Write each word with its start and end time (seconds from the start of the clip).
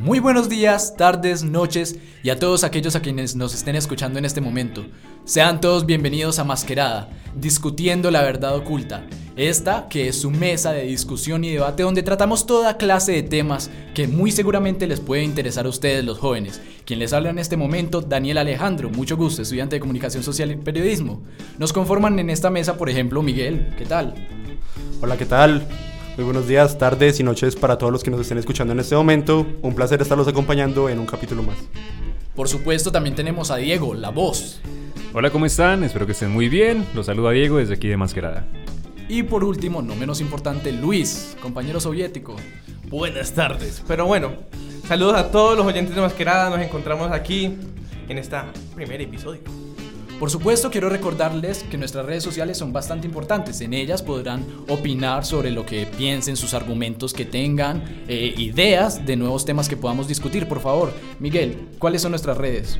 Muy 0.00 0.18
buenos 0.18 0.48
días, 0.48 0.96
tardes, 0.96 1.44
noches 1.44 1.98
y 2.22 2.30
a 2.30 2.38
todos 2.38 2.64
aquellos 2.64 2.96
a 2.96 3.02
quienes 3.02 3.36
nos 3.36 3.54
estén 3.54 3.76
escuchando 3.76 4.18
en 4.18 4.24
este 4.24 4.40
momento. 4.40 4.86
Sean 5.26 5.60
todos 5.60 5.84
bienvenidos 5.84 6.38
a 6.38 6.44
Masquerada, 6.44 7.10
discutiendo 7.36 8.10
la 8.10 8.22
verdad 8.22 8.56
oculta. 8.56 9.04
Esta 9.36 9.88
que 9.90 10.08
es 10.08 10.16
su 10.16 10.30
mesa 10.30 10.72
de 10.72 10.84
discusión 10.84 11.44
y 11.44 11.50
debate 11.50 11.82
donde 11.82 12.02
tratamos 12.02 12.46
toda 12.46 12.78
clase 12.78 13.12
de 13.12 13.22
temas 13.24 13.70
que 13.92 14.08
muy 14.08 14.32
seguramente 14.32 14.86
les 14.86 15.00
puede 15.00 15.22
interesar 15.22 15.66
a 15.66 15.68
ustedes 15.68 16.02
los 16.02 16.18
jóvenes. 16.18 16.62
Quien 16.86 16.98
les 16.98 17.12
habla 17.12 17.28
en 17.28 17.38
este 17.38 17.58
momento, 17.58 18.00
Daniel 18.00 18.38
Alejandro, 18.38 18.88
mucho 18.88 19.18
gusto, 19.18 19.42
estudiante 19.42 19.76
de 19.76 19.80
Comunicación 19.80 20.22
Social 20.22 20.50
y 20.50 20.56
Periodismo. 20.56 21.20
Nos 21.58 21.74
conforman 21.74 22.18
en 22.18 22.30
esta 22.30 22.48
mesa, 22.48 22.78
por 22.78 22.88
ejemplo, 22.88 23.22
Miguel, 23.22 23.74
¿qué 23.76 23.84
tal? 23.84 24.14
Hola, 25.02 25.18
¿qué 25.18 25.26
tal? 25.26 25.68
Muy 26.20 26.26
buenos 26.26 26.46
días, 26.46 26.76
tardes 26.76 27.18
y 27.18 27.22
noches 27.22 27.56
para 27.56 27.78
todos 27.78 27.90
los 27.90 28.04
que 28.04 28.10
nos 28.10 28.20
estén 28.20 28.36
escuchando 28.36 28.74
en 28.74 28.80
este 28.80 28.94
momento. 28.94 29.46
Un 29.62 29.74
placer 29.74 30.02
estarlos 30.02 30.28
acompañando 30.28 30.90
en 30.90 30.98
un 30.98 31.06
capítulo 31.06 31.42
más. 31.42 31.56
Por 32.36 32.46
supuesto, 32.46 32.92
también 32.92 33.14
tenemos 33.14 33.50
a 33.50 33.56
Diego, 33.56 33.94
la 33.94 34.10
voz. 34.10 34.60
Hola, 35.14 35.30
¿cómo 35.30 35.46
están? 35.46 35.82
Espero 35.82 36.04
que 36.04 36.12
estén 36.12 36.30
muy 36.30 36.50
bien. 36.50 36.86
Los 36.94 37.06
saluda 37.06 37.30
Diego 37.30 37.56
desde 37.56 37.72
aquí 37.72 37.88
de 37.88 37.96
Masquerada. 37.96 38.46
Y 39.08 39.22
por 39.22 39.44
último, 39.44 39.80
no 39.80 39.96
menos 39.96 40.20
importante, 40.20 40.72
Luis, 40.72 41.38
compañero 41.40 41.80
soviético. 41.80 42.36
Buenas 42.90 43.32
tardes. 43.32 43.82
Pero 43.88 44.04
bueno, 44.04 44.32
saludos 44.86 45.14
a 45.14 45.30
todos 45.30 45.56
los 45.56 45.66
oyentes 45.66 45.94
de 45.94 46.02
Masquerada. 46.02 46.50
Nos 46.50 46.60
encontramos 46.60 47.10
aquí 47.12 47.56
en 48.10 48.18
este 48.18 48.36
primer 48.74 49.00
episodio. 49.00 49.40
Por 50.20 50.30
supuesto, 50.30 50.70
quiero 50.70 50.90
recordarles 50.90 51.62
que 51.70 51.78
nuestras 51.78 52.04
redes 52.04 52.22
sociales 52.22 52.58
son 52.58 52.74
bastante 52.74 53.06
importantes. 53.06 53.62
En 53.62 53.72
ellas 53.72 54.02
podrán 54.02 54.44
opinar 54.68 55.24
sobre 55.24 55.50
lo 55.50 55.64
que 55.64 55.86
piensen, 55.86 56.36
sus 56.36 56.52
argumentos 56.52 57.14
que 57.14 57.24
tengan, 57.24 57.82
eh, 58.06 58.34
ideas 58.36 59.06
de 59.06 59.16
nuevos 59.16 59.46
temas 59.46 59.66
que 59.66 59.78
podamos 59.78 60.08
discutir. 60.08 60.46
Por 60.46 60.60
favor, 60.60 60.92
Miguel, 61.20 61.68
¿cuáles 61.78 62.02
son 62.02 62.12
nuestras 62.12 62.36
redes? 62.36 62.78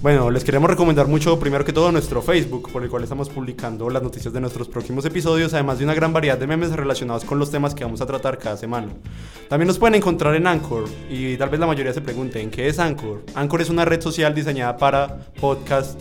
Bueno, 0.00 0.30
les 0.30 0.44
queremos 0.44 0.70
recomendar 0.70 1.08
mucho, 1.08 1.40
primero 1.40 1.64
que 1.64 1.72
todo, 1.72 1.90
nuestro 1.90 2.22
Facebook, 2.22 2.70
por 2.70 2.84
el 2.84 2.88
cual 2.88 3.02
estamos 3.02 3.30
publicando 3.30 3.90
las 3.90 4.04
noticias 4.04 4.32
de 4.32 4.40
nuestros 4.40 4.68
próximos 4.68 5.04
episodios, 5.06 5.54
además 5.54 5.78
de 5.78 5.84
una 5.86 5.94
gran 5.94 6.12
variedad 6.12 6.38
de 6.38 6.46
memes 6.46 6.70
relacionados 6.70 7.24
con 7.24 7.40
los 7.40 7.50
temas 7.50 7.74
que 7.74 7.82
vamos 7.82 8.00
a 8.00 8.06
tratar 8.06 8.38
cada 8.38 8.56
semana. 8.56 8.92
También 9.48 9.66
nos 9.66 9.80
pueden 9.80 9.96
encontrar 9.96 10.36
en 10.36 10.46
Anchor, 10.46 10.84
y 11.10 11.36
tal 11.36 11.48
vez 11.48 11.58
la 11.58 11.66
mayoría 11.66 11.92
se 11.92 12.00
pregunten, 12.00 12.48
¿qué 12.48 12.68
es 12.68 12.78
Anchor? 12.78 13.24
Anchor 13.34 13.62
es 13.62 13.70
una 13.70 13.84
red 13.84 14.00
social 14.00 14.32
diseñada 14.32 14.76
para 14.76 15.18
podcast 15.40 16.00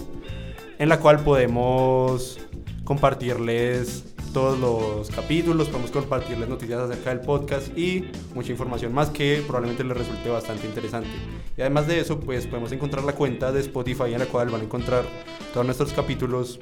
en 0.79 0.89
la 0.89 0.99
cual 0.99 1.19
podemos 1.19 2.39
compartirles 2.83 4.03
todos 4.33 4.59
los 4.59 5.09
capítulos, 5.11 5.69
podemos 5.69 5.91
compartirles 5.91 6.49
noticias 6.49 6.81
acerca 6.81 7.09
del 7.11 7.21
podcast 7.21 7.75
y 7.77 8.11
mucha 8.33 8.51
información 8.51 8.93
más 8.93 9.09
que 9.09 9.41
probablemente 9.47 9.83
les 9.85 9.97
resulte 9.97 10.29
bastante 10.29 10.67
interesante. 10.67 11.09
Y 11.57 11.61
además 11.61 11.87
de 11.87 12.01
eso, 12.01 12.19
pues 12.19 12.45
podemos 12.45 12.71
encontrar 12.73 13.05
la 13.05 13.13
cuenta 13.13 13.53
de 13.53 13.61
Spotify 13.61 14.13
en 14.13 14.19
la 14.19 14.25
cual 14.25 14.49
van 14.49 14.59
a 14.59 14.63
encontrar 14.65 15.05
todos 15.53 15.65
nuestros 15.65 15.93
capítulos 15.93 16.59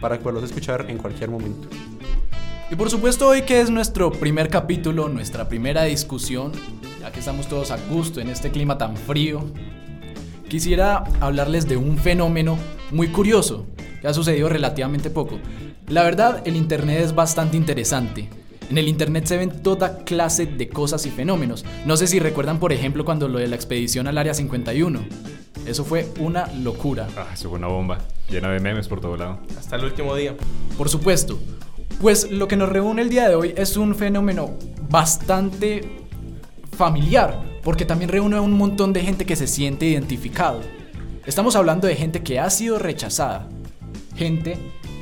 para 0.00 0.18
poderlos 0.18 0.44
escuchar 0.44 0.86
en 0.88 0.96
cualquier 0.96 1.30
momento. 1.30 1.68
Y 2.70 2.76
por 2.76 2.88
supuesto 2.88 3.28
hoy 3.28 3.42
que 3.42 3.60
es 3.60 3.68
nuestro 3.68 4.10
primer 4.10 4.48
capítulo, 4.48 5.10
nuestra 5.10 5.46
primera 5.46 5.84
discusión, 5.84 6.52
ya 7.00 7.12
que 7.12 7.20
estamos 7.20 7.46
todos 7.48 7.70
a 7.70 7.76
gusto 7.88 8.20
en 8.20 8.30
este 8.30 8.50
clima 8.50 8.78
tan 8.78 8.96
frío, 8.96 9.44
quisiera 10.54 11.02
hablarles 11.20 11.66
de 11.66 11.76
un 11.76 11.98
fenómeno 11.98 12.56
muy 12.92 13.08
curioso 13.08 13.66
que 14.00 14.06
ha 14.06 14.14
sucedido 14.14 14.48
relativamente 14.48 15.10
poco. 15.10 15.40
La 15.88 16.04
verdad, 16.04 16.42
el 16.46 16.54
Internet 16.54 17.00
es 17.00 17.12
bastante 17.12 17.56
interesante. 17.56 18.28
En 18.70 18.78
el 18.78 18.86
Internet 18.86 19.26
se 19.26 19.36
ven 19.36 19.64
toda 19.64 20.04
clase 20.04 20.46
de 20.46 20.68
cosas 20.68 21.06
y 21.06 21.10
fenómenos. 21.10 21.64
No 21.86 21.96
sé 21.96 22.06
si 22.06 22.20
recuerdan, 22.20 22.60
por 22.60 22.72
ejemplo, 22.72 23.04
cuando 23.04 23.26
lo 23.26 23.40
de 23.40 23.48
la 23.48 23.56
expedición 23.56 24.06
al 24.06 24.16
Área 24.16 24.32
51. 24.32 25.00
Eso 25.66 25.84
fue 25.84 26.06
una 26.20 26.46
locura. 26.52 27.08
Ah, 27.16 27.26
eso 27.34 27.48
fue 27.48 27.58
una 27.58 27.66
bomba, 27.66 27.98
llena 28.30 28.52
de 28.52 28.60
memes 28.60 28.86
por 28.86 29.00
todo 29.00 29.16
lado. 29.16 29.40
Hasta 29.58 29.74
el 29.74 29.86
último 29.86 30.14
día. 30.14 30.36
Por 30.78 30.88
supuesto. 30.88 31.40
Pues 32.00 32.30
lo 32.30 32.46
que 32.46 32.54
nos 32.54 32.68
reúne 32.68 33.02
el 33.02 33.08
día 33.08 33.28
de 33.28 33.34
hoy 33.34 33.54
es 33.56 33.76
un 33.76 33.96
fenómeno 33.96 34.52
bastante 34.88 35.80
familiar, 36.76 37.42
porque 37.64 37.86
también 37.86 38.10
reúne 38.10 38.36
a 38.36 38.42
un 38.42 38.52
montón 38.52 38.92
de 38.92 39.02
gente 39.02 39.24
que 39.24 39.36
se 39.36 39.46
siente 39.46 39.86
identificado. 39.86 40.60
Estamos 41.26 41.56
hablando 41.56 41.88
de 41.88 41.96
gente 41.96 42.22
que 42.22 42.38
ha 42.38 42.50
sido 42.50 42.78
rechazada, 42.78 43.48
gente 44.14 44.58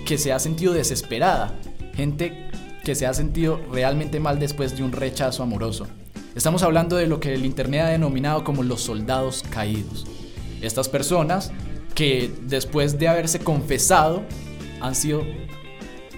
que 0.06 0.16
se 0.16 0.32
ha 0.32 0.38
sentido 0.38 0.72
desesperada, 0.72 1.58
gente 1.94 2.48
que 2.84 2.94
se 2.94 3.06
ha 3.06 3.14
sentido 3.14 3.60
realmente 3.70 4.20
mal 4.20 4.38
después 4.38 4.76
de 4.76 4.84
un 4.84 4.92
rechazo 4.92 5.42
amoroso. 5.42 5.88
Estamos 6.34 6.62
hablando 6.62 6.96
de 6.96 7.08
lo 7.08 7.20
que 7.20 7.34
el 7.34 7.44
Internet 7.44 7.82
ha 7.82 7.88
denominado 7.88 8.44
como 8.44 8.62
los 8.62 8.80
soldados 8.80 9.44
caídos. 9.50 10.06
Estas 10.62 10.88
personas 10.88 11.52
que 11.94 12.32
después 12.42 12.98
de 12.98 13.08
haberse 13.08 13.40
confesado 13.40 14.22
han 14.80 14.94
sido 14.94 15.24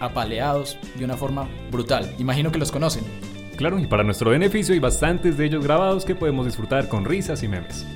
apaleados 0.00 0.76
de 0.96 1.04
una 1.04 1.16
forma 1.16 1.48
brutal. 1.70 2.14
Imagino 2.18 2.52
que 2.52 2.58
los 2.58 2.70
conocen. 2.70 3.04
Claro, 3.56 3.78
y 3.78 3.86
para 3.86 4.02
nuestro 4.02 4.30
beneficio 4.30 4.74
hay 4.74 4.80
bastantes 4.80 5.36
de 5.38 5.46
ellos 5.46 5.62
grabados 5.62 6.04
que 6.04 6.14
podemos 6.14 6.44
disfrutar 6.44 6.88
con 6.88 7.04
risas 7.04 7.42
y 7.42 7.48
memes. 7.48 7.86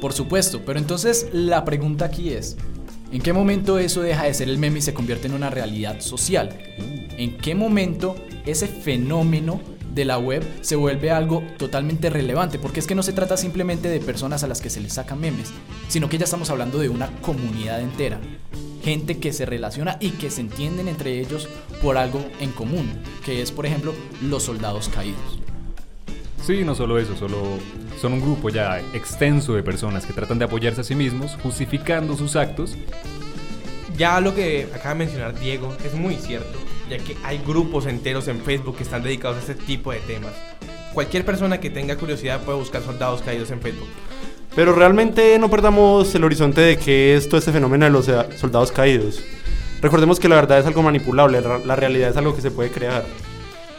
Por 0.00 0.12
supuesto, 0.12 0.62
pero 0.64 0.78
entonces 0.78 1.28
la 1.32 1.64
pregunta 1.64 2.04
aquí 2.04 2.30
es, 2.30 2.56
¿en 3.10 3.20
qué 3.20 3.32
momento 3.32 3.78
eso 3.78 4.02
deja 4.02 4.24
de 4.24 4.34
ser 4.34 4.48
el 4.48 4.58
meme 4.58 4.78
y 4.78 4.82
se 4.82 4.94
convierte 4.94 5.26
en 5.26 5.34
una 5.34 5.50
realidad 5.50 6.00
social? 6.00 6.56
¿En 7.16 7.36
qué 7.38 7.54
momento 7.54 8.14
ese 8.46 8.68
fenómeno 8.68 9.60
de 9.92 10.04
la 10.04 10.18
web 10.18 10.44
se 10.60 10.76
vuelve 10.76 11.10
algo 11.10 11.42
totalmente 11.58 12.08
relevante? 12.08 12.60
Porque 12.60 12.78
es 12.78 12.86
que 12.86 12.94
no 12.94 13.02
se 13.02 13.12
trata 13.12 13.36
simplemente 13.36 13.88
de 13.88 13.98
personas 13.98 14.44
a 14.44 14.46
las 14.46 14.60
que 14.60 14.70
se 14.70 14.80
les 14.80 14.92
sacan 14.92 15.20
memes, 15.20 15.52
sino 15.88 16.08
que 16.08 16.18
ya 16.18 16.24
estamos 16.24 16.50
hablando 16.50 16.78
de 16.78 16.88
una 16.88 17.08
comunidad 17.20 17.80
entera 17.80 18.20
gente 18.82 19.18
que 19.18 19.32
se 19.32 19.46
relaciona 19.46 19.96
y 20.00 20.10
que 20.10 20.30
se 20.30 20.40
entienden 20.40 20.88
entre 20.88 21.20
ellos 21.20 21.48
por 21.82 21.96
algo 21.96 22.24
en 22.40 22.50
común, 22.52 22.90
que 23.24 23.42
es 23.42 23.52
por 23.52 23.66
ejemplo 23.66 23.94
los 24.22 24.44
soldados 24.44 24.88
caídos. 24.88 25.40
Sí, 26.42 26.64
no 26.64 26.74
solo 26.74 26.98
eso, 26.98 27.16
solo 27.16 27.36
son 28.00 28.14
un 28.14 28.20
grupo 28.20 28.48
ya 28.48 28.80
extenso 28.94 29.54
de 29.54 29.62
personas 29.62 30.06
que 30.06 30.12
tratan 30.12 30.38
de 30.38 30.46
apoyarse 30.46 30.80
a 30.80 30.84
sí 30.84 30.94
mismos, 30.94 31.36
justificando 31.42 32.16
sus 32.16 32.34
actos. 32.34 32.76
Ya 33.96 34.20
lo 34.20 34.34
que 34.34 34.66
acaba 34.74 34.94
de 34.94 35.04
mencionar 35.04 35.38
Diego 35.38 35.76
es 35.84 35.94
muy 35.94 36.14
cierto, 36.14 36.58
ya 36.88 36.96
que 36.96 37.16
hay 37.22 37.38
grupos 37.46 37.84
enteros 37.86 38.26
en 38.28 38.40
Facebook 38.40 38.76
que 38.78 38.84
están 38.84 39.02
dedicados 39.02 39.36
a 39.36 39.40
este 39.40 39.54
tipo 39.54 39.92
de 39.92 40.00
temas. 40.00 40.32
Cualquier 40.94 41.24
persona 41.24 41.60
que 41.60 41.70
tenga 41.70 41.96
curiosidad 41.96 42.40
puede 42.40 42.58
buscar 42.58 42.82
soldados 42.82 43.20
caídos 43.20 43.50
en 43.50 43.60
Facebook. 43.60 43.88
Pero 44.54 44.74
realmente 44.74 45.38
no 45.38 45.48
perdamos 45.48 46.14
el 46.14 46.24
horizonte 46.24 46.60
de 46.60 46.78
que 46.78 47.16
es 47.16 47.28
todo 47.28 47.38
este 47.38 47.52
fenómeno 47.52 47.84
de 47.84 47.90
los 47.90 48.10
soldados 48.38 48.72
caídos. 48.72 49.22
Recordemos 49.80 50.20
que 50.20 50.28
la 50.28 50.34
verdad 50.34 50.58
es 50.58 50.66
algo 50.66 50.82
manipulable, 50.82 51.40
la 51.40 51.76
realidad 51.76 52.10
es 52.10 52.16
algo 52.16 52.34
que 52.34 52.42
se 52.42 52.50
puede 52.50 52.70
crear 52.70 53.04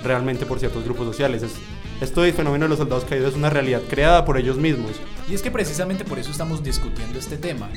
realmente 0.04 0.46
por 0.46 0.59
ciertos 0.59 0.84
grupos 0.84 1.06
sociales. 1.06 1.44
Es, 1.44 1.54
esto 2.02 2.22
del 2.22 2.34
fenómeno 2.34 2.66
de 2.66 2.70
los 2.70 2.80
soldados 2.80 3.06
caídos 3.06 3.32
es 3.32 3.36
una 3.38 3.50
realidad 3.50 3.82
creada 3.90 4.26
por 4.26 4.38
ellos 4.38 4.58
mismos. 4.58 4.92
Y 5.30 5.36
es 5.36 5.42
que 5.42 5.52
precisamente 5.52 6.04
por 6.04 6.18
eso 6.20 6.32
estamos 6.32 6.64
discutiendo 6.64 7.20
este 7.20 7.38
tema. 7.38 7.70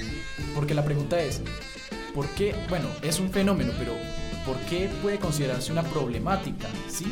Porque 0.54 0.74
la 0.74 0.84
pregunta 0.84 1.20
es, 1.20 1.42
¿por 2.14 2.26
qué? 2.28 2.54
Bueno, 2.68 2.88
es 3.02 3.20
un 3.20 3.30
fenómeno, 3.30 3.72
pero 3.78 3.92
¿por 4.46 4.56
qué 4.68 4.88
puede 5.02 5.18
considerarse 5.18 5.72
una 5.72 5.82
problemática? 5.82 6.68
¿Sí? 6.88 7.04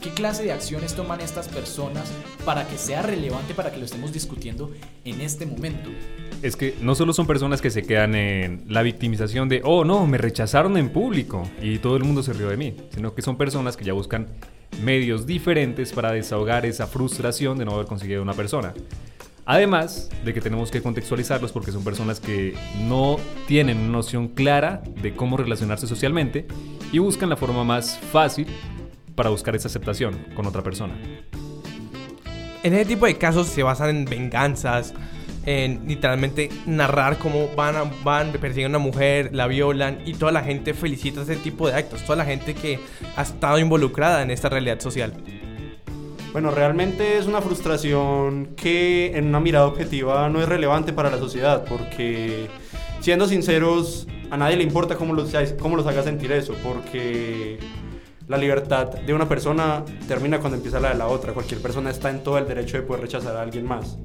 ¿Qué 0.00 0.08
clase 0.08 0.44
de 0.44 0.52
acciones 0.52 0.94
toman 0.94 1.20
estas 1.20 1.46
personas 1.48 2.10
para 2.46 2.66
que 2.66 2.78
sea 2.78 3.02
relevante 3.02 3.52
para 3.52 3.70
que 3.70 3.76
lo 3.76 3.84
estemos 3.84 4.14
discutiendo 4.14 4.70
en 5.04 5.20
este 5.20 5.44
momento? 5.44 5.90
Es 6.40 6.56
que 6.56 6.74
no 6.80 6.94
solo 6.94 7.12
son 7.12 7.26
personas 7.26 7.60
que 7.60 7.70
se 7.70 7.82
quedan 7.82 8.14
en 8.14 8.64
la 8.66 8.80
victimización 8.80 9.50
de, 9.50 9.60
oh 9.62 9.84
no, 9.84 10.06
me 10.06 10.16
rechazaron 10.16 10.78
en 10.78 10.88
público 10.88 11.46
y 11.60 11.78
todo 11.80 11.98
el 11.98 12.04
mundo 12.04 12.22
se 12.22 12.32
rió 12.32 12.48
de 12.48 12.56
mí, 12.56 12.74
sino 12.94 13.14
que 13.14 13.20
son 13.20 13.36
personas 13.36 13.76
que 13.76 13.84
ya 13.84 13.92
buscan 13.92 14.28
medios 14.82 15.26
diferentes 15.26 15.92
para 15.92 16.12
desahogar 16.12 16.64
esa 16.64 16.86
frustración 16.86 17.58
de 17.58 17.66
no 17.66 17.72
haber 17.72 17.84
conseguido 17.84 18.22
una 18.22 18.32
persona. 18.32 18.72
Además 19.44 20.08
de 20.24 20.32
que 20.32 20.40
tenemos 20.40 20.70
que 20.70 20.80
contextualizarlos 20.80 21.52
porque 21.52 21.72
son 21.72 21.84
personas 21.84 22.20
que 22.20 22.54
no 22.88 23.18
tienen 23.46 23.76
una 23.76 23.88
noción 23.88 24.28
clara 24.28 24.82
de 25.02 25.14
cómo 25.14 25.36
relacionarse 25.36 25.86
socialmente 25.86 26.46
y 26.90 26.98
buscan 27.00 27.28
la 27.28 27.36
forma 27.36 27.64
más 27.64 27.98
fácil 27.98 28.46
para 29.20 29.28
buscar 29.28 29.54
esa 29.54 29.68
aceptación 29.68 30.16
con 30.34 30.46
otra 30.46 30.62
persona. 30.62 30.94
En 32.62 32.72
ese 32.72 32.86
tipo 32.86 33.04
de 33.04 33.18
casos 33.18 33.48
se 33.48 33.62
basan 33.62 33.90
en 33.90 34.04
venganzas, 34.06 34.94
en 35.44 35.86
literalmente 35.86 36.48
narrar 36.64 37.18
cómo 37.18 37.48
van, 37.54 37.76
a, 37.76 37.82
van, 38.02 38.32
persiguen 38.32 38.74
a 38.74 38.78
una 38.78 38.78
mujer, 38.78 39.28
la 39.34 39.46
violan 39.46 39.98
y 40.06 40.14
toda 40.14 40.32
la 40.32 40.42
gente 40.42 40.72
felicita 40.72 41.20
ese 41.20 41.36
tipo 41.36 41.68
de 41.68 41.74
actos, 41.74 42.02
toda 42.04 42.16
la 42.16 42.24
gente 42.24 42.54
que 42.54 42.78
ha 43.14 43.20
estado 43.20 43.58
involucrada 43.58 44.22
en 44.22 44.30
esta 44.30 44.48
realidad 44.48 44.80
social. 44.80 45.12
Bueno, 46.32 46.50
realmente 46.50 47.18
es 47.18 47.26
una 47.26 47.42
frustración 47.42 48.54
que 48.56 49.18
en 49.18 49.26
una 49.26 49.40
mirada 49.40 49.66
objetiva 49.66 50.30
no 50.30 50.40
es 50.40 50.48
relevante 50.48 50.94
para 50.94 51.10
la 51.10 51.18
sociedad, 51.18 51.66
porque 51.68 52.46
siendo 53.00 53.28
sinceros, 53.28 54.06
a 54.30 54.38
nadie 54.38 54.56
le 54.56 54.62
importa 54.62 54.96
cómo 54.96 55.12
los, 55.12 55.30
cómo 55.58 55.76
los 55.76 55.86
haga 55.86 56.02
sentir 56.04 56.32
eso, 56.32 56.54
porque 56.64 57.58
la 58.30 58.38
libertad 58.38 58.86
de 58.86 59.12
una 59.12 59.28
persona 59.28 59.84
termina 60.06 60.38
cuando 60.38 60.56
empieza 60.56 60.78
la 60.78 60.90
de 60.90 60.94
la 60.94 61.08
otra. 61.08 61.32
Cualquier 61.32 61.60
persona 61.60 61.90
está 61.90 62.10
en 62.10 62.22
todo 62.22 62.38
el 62.38 62.46
derecho 62.46 62.76
de 62.76 62.84
poder 62.84 63.02
rechazar 63.02 63.34
a 63.34 63.42
alguien 63.42 63.66
más. 63.66 63.98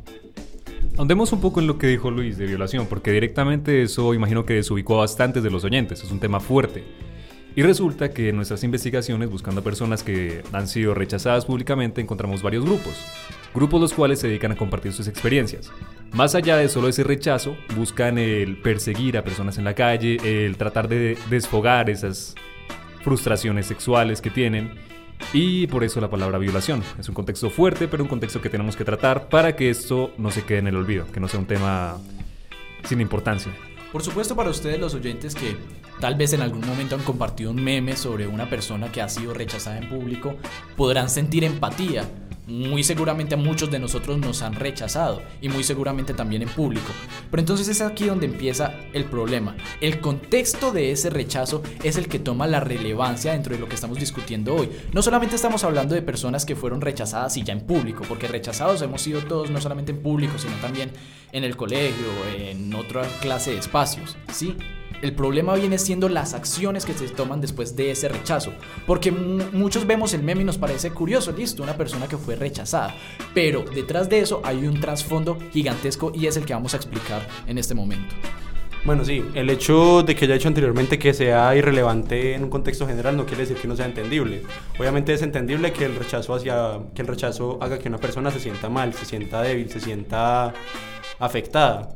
Andemos 0.98 1.32
un 1.32 1.42
poco 1.42 1.60
en 1.60 1.68
lo 1.68 1.78
que 1.78 1.86
dijo 1.86 2.10
Luis 2.10 2.36
de 2.36 2.48
violación, 2.48 2.88
porque 2.88 3.12
directamente 3.12 3.84
eso 3.84 4.16
imagino 4.16 4.44
que 4.44 4.56
desubicó 4.56 4.96
a 4.96 5.02
bastantes 5.02 5.44
de 5.44 5.52
los 5.52 5.64
oyentes, 5.64 6.04
es 6.04 6.10
un 6.10 6.20
tema 6.20 6.40
fuerte. 6.40 6.84
Y 7.56 7.62
resulta 7.62 8.10
que 8.10 8.30
en 8.30 8.38
nuestras 8.38 8.64
investigaciones, 8.64 9.30
buscando 9.30 9.62
a 9.62 9.64
personas 9.64 10.02
que 10.02 10.42
han 10.52 10.68
sido 10.68 10.96
rechazadas 10.96 11.46
públicamente, 11.46 12.02
encontramos 12.02 12.42
varios 12.42 12.66
grupos. 12.66 12.96
Grupos 13.54 13.80
los 13.80 13.94
cuales 13.94 14.20
se 14.20 14.28
dedican 14.28 14.54
a 14.54 14.58
compartir 14.58 14.92
sus 14.92 15.08
experiencias. 15.08 15.72
Más 16.14 16.34
allá 16.34 16.58
de 16.58 16.68
solo 16.68 16.88
ese 16.88 17.04
rechazo, 17.04 17.56
buscan 17.76 18.18
el 18.18 18.58
perseguir 18.58 19.20
a 19.20 19.24
personas 19.24 19.60
en 19.60 19.66
la 19.66 19.76
calle, 19.76 20.18
el 20.24 20.58
tratar 20.58 20.88
de 20.88 21.16
desfogar 21.30 21.92
esas 21.92 22.34
frustraciones 23.06 23.68
sexuales 23.68 24.20
que 24.20 24.32
tienen. 24.32 24.74
Y 25.32 25.68
por 25.68 25.84
eso 25.84 26.02
la 26.02 26.10
palabra 26.10 26.40
violación. 26.40 26.84
Es 27.00 27.08
un 27.08 27.16
contexto 27.16 27.50
fuerte, 27.50 27.88
pero 27.88 28.04
un 28.04 28.10
contexto 28.10 28.42
que 28.42 28.50
tenemos 28.50 28.76
que 28.76 28.84
tratar 28.84 29.30
para 29.30 29.56
que 29.56 29.70
esto 29.70 30.12
no 30.18 30.32
se 30.32 30.44
quede 30.44 30.58
en 30.58 30.68
el 30.68 30.76
olvido, 30.76 31.06
que 31.14 31.20
no 31.20 31.30
sea 31.30 31.40
un 31.40 31.46
tema 31.46 31.98
sin 32.84 33.00
importancia. 33.00 33.54
Por 33.96 34.04
supuesto 34.04 34.36
para 34.36 34.50
ustedes 34.50 34.78
los 34.78 34.94
oyentes 34.94 35.34
que 35.34 35.56
tal 36.02 36.16
vez 36.16 36.34
en 36.34 36.42
algún 36.42 36.68
momento 36.68 36.96
han 36.96 37.04
compartido 37.04 37.52
un 37.52 37.64
meme 37.64 37.96
sobre 37.96 38.28
una 38.28 38.50
persona 38.50 38.92
que 38.92 39.02
ha 39.02 39.08
sido 39.08 39.34
rechazada 39.34 39.78
en 39.78 39.88
público, 39.88 40.36
podrán 40.76 41.10
sentir 41.10 41.46
empatía 41.46 42.06
muy 42.48 42.84
seguramente 42.84 43.36
a 43.36 43.38
muchos 43.38 43.72
de 43.72 43.80
nosotros 43.80 44.18
nos 44.18 44.42
han 44.42 44.54
rechazado 44.54 45.22
y 45.42 45.50
muy 45.50 45.64
seguramente 45.64 46.14
también 46.14 46.44
en 46.44 46.50
público. 46.50 46.92
Pero 47.32 47.42
entonces 47.42 47.68
es 47.68 47.82
aquí 47.82 48.06
donde 48.06 48.28
empieza 48.28 48.74
el 48.94 49.06
problema. 49.06 49.56
El 49.82 50.00
contexto 50.00 50.72
de 50.72 50.92
ese 50.92 51.10
rechazo 51.10 51.64
es 51.84 51.98
el 51.98 52.08
que 52.08 52.20
toma 52.20 52.48
la 52.48 52.60
relevancia 52.60 53.32
dentro 53.32 53.56
de 53.56 53.60
lo 53.60 53.68
que 53.68 53.76
estamos 53.76 54.00
discutiendo 54.00 54.56
hoy. 54.56 54.70
No 54.94 55.02
solamente 55.02 55.36
estamos 55.36 55.64
hablando 55.64 55.96
de 55.96 56.02
personas 56.02 56.46
que 56.46 56.56
fueron 56.56 56.82
rechazadas 56.82 57.36
y 57.38 57.44
ya 57.44 57.54
en 57.54 57.62
público, 57.62 58.04
porque 58.08 58.28
rechazados 58.28 58.82
hemos 58.82 59.02
sido 59.02 59.22
todos 59.22 59.50
no 59.50 59.60
solamente 59.60 59.92
en 59.92 60.02
público, 60.02 60.38
sino 60.38 60.56
también 60.58 60.92
en 61.32 61.44
el 61.44 61.58
colegio, 61.58 62.06
en 62.38 62.74
otra 62.76 63.04
clase 63.22 63.52
de 63.52 63.58
espacios, 63.86 64.18
¿sí? 64.32 64.58
El 65.02 65.14
problema 65.14 65.56
viene 65.56 65.78
siendo 65.78 66.10
las 66.10 66.34
acciones 66.34 66.86
que 66.86 66.94
se 66.94 67.08
toman 67.10 67.42
después 67.42 67.76
de 67.76 67.92
ese 67.92 68.08
rechazo. 68.08 68.54
Porque 68.88 69.12
muchos 69.12 69.86
vemos 69.86 70.14
el 70.14 70.24
meme 70.24 70.42
y 70.42 70.46
nos 70.46 70.58
parece 70.58 70.92
curioso, 70.92 71.32
listo, 71.32 71.62
una 71.62 71.78
persona 71.78 72.08
que 72.08 72.18
fue 72.18 72.36
rechazada. 72.36 72.96
Pero 73.34 73.64
detrás 73.64 74.10
de 74.10 74.20
eso 74.20 74.42
hay 74.44 74.66
un 74.66 74.80
trasfondo 74.80 75.38
gigantesco 75.52 76.12
y 76.16 76.28
es 76.28 76.38
el 76.38 76.46
que 76.46 76.54
vamos 76.54 76.74
a 76.74 76.78
explicar 76.78 77.28
en 77.46 77.58
este 77.58 77.76
momento. 77.76 78.16
Bueno, 78.86 79.04
sí, 79.04 79.26
el 79.34 79.50
hecho 79.50 80.04
de 80.04 80.16
que 80.16 80.26
haya 80.26 80.36
dicho 80.36 80.48
anteriormente 80.48 81.00
que 81.00 81.14
sea 81.14 81.56
irrelevante 81.56 82.36
en 82.36 82.44
un 82.44 82.52
contexto 82.52 82.88
general 82.88 83.18
no 83.18 83.26
quiere 83.26 83.42
decir 83.42 83.58
que 83.58 83.68
no 83.68 83.76
sea 83.76 83.88
entendible. 83.88 84.44
Obviamente 84.80 85.12
es 85.14 85.24
entendible 85.24 85.74
que 85.74 85.86
el 85.86 85.96
rechazo 85.96 86.36
hacia 86.36 86.80
que 86.94 87.02
el 87.02 87.08
rechazo 87.08 87.58
haga 87.62 87.80
que 87.80 87.90
una 87.90 87.98
persona 87.98 88.30
se 88.30 88.40
sienta 88.40 88.70
mal, 88.70 88.94
se 88.94 89.06
sienta 89.06 89.42
débil, 89.42 89.70
se 89.72 89.80
sienta 89.80 90.54
afectada. 91.20 91.96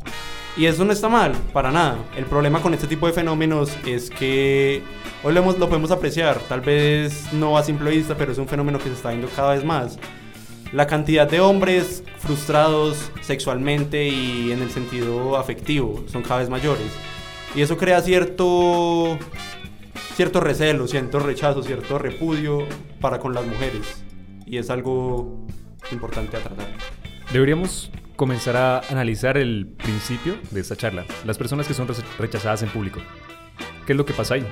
Y 0.60 0.66
eso 0.66 0.84
no 0.84 0.92
está 0.92 1.08
mal, 1.08 1.32
para 1.54 1.72
nada. 1.72 1.98
El 2.18 2.26
problema 2.26 2.62
con 2.62 2.74
este 2.74 2.86
tipo 2.86 3.08
de 3.08 3.14
fenómenos 3.14 3.72
es 3.86 4.10
que 4.10 4.84
hoy 5.24 5.34
lo, 5.34 5.42
lo 5.54 5.70
podemos 5.70 5.90
apreciar, 5.90 6.38
tal 6.50 6.60
vez 6.60 7.32
no 7.32 7.58
a 7.58 7.64
simple 7.64 7.92
vista, 7.92 8.16
pero 8.18 8.34
es 8.34 8.38
un 8.40 8.48
fenómeno 8.50 8.78
que 8.78 8.90
se 8.90 8.96
está 8.96 9.12
viendo 9.12 9.30
cada 9.30 9.54
vez 9.54 9.64
más. 9.64 9.98
La 10.74 10.86
cantidad 10.86 11.30
de 11.30 11.40
hombres 11.40 12.04
frustrados 12.18 13.10
sexualmente 13.22 14.10
y 14.10 14.52
en 14.52 14.62
el 14.62 14.70
sentido 14.70 15.38
afectivo 15.38 16.04
son 16.08 16.24
cada 16.24 16.42
vez 16.42 16.50
mayores. 16.50 16.92
Y 17.56 17.62
eso 17.62 17.78
crea 17.78 18.02
cierto, 18.02 19.18
cierto 20.16 20.42
recelo, 20.42 20.90
cierto 20.90 21.20
rechazo, 21.20 21.64
cierto 21.64 21.98
repudio 22.00 22.66
para 23.00 23.20
con 23.20 23.34
las 23.34 23.46
mujeres. 23.46 24.04
Y 24.46 24.58
es 24.58 24.70
algo 24.70 25.38
importante 25.90 26.36
a 26.36 26.42
tratar. 26.42 26.68
Deberíamos 27.32 27.92
comenzar 28.20 28.58
a 28.58 28.82
analizar 28.90 29.38
el 29.38 29.66
principio 29.78 30.36
de 30.52 30.60
esta 30.60 30.76
charla. 30.76 31.06
Las 31.26 31.38
personas 31.38 31.70
que 31.70 31.74
son 31.74 31.88
rechazadas 32.18 32.62
en 32.64 32.68
público. 32.68 33.00
¿Qué 33.86 33.94
es 33.94 33.98
lo 33.98 34.06
que 34.06 34.14
pasa 34.14 34.34
ahí? 34.34 34.46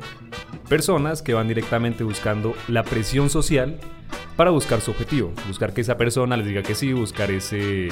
Personas 0.70 1.22
que 1.22 1.34
van 1.34 1.50
directamente 1.50 2.06
buscando 2.06 2.56
la 2.70 2.84
presión 2.84 3.30
social 3.30 3.78
para 4.38 4.52
buscar 4.52 4.80
su 4.80 4.92
objetivo. 4.92 5.34
Buscar 5.50 5.74
que 5.74 5.82
esa 5.82 5.98
persona 5.98 6.38
les 6.38 6.48
diga 6.48 6.64
que 6.64 6.76
sí, 6.76 6.94
buscar 6.94 7.30
ese 7.30 7.90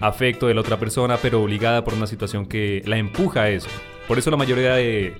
afecto 0.00 0.48
de 0.48 0.54
la 0.54 0.60
otra 0.60 0.76
persona, 0.76 1.16
pero 1.16 1.42
obligada 1.42 1.82
por 1.82 1.94
una 1.94 2.06
situación 2.06 2.44
que 2.44 2.82
la 2.84 2.98
empuja 2.98 3.44
a 3.44 3.48
eso. 3.48 3.68
Por 4.06 4.18
eso 4.18 4.30
la 4.30 4.36
mayoría 4.36 4.74
de 4.74 5.14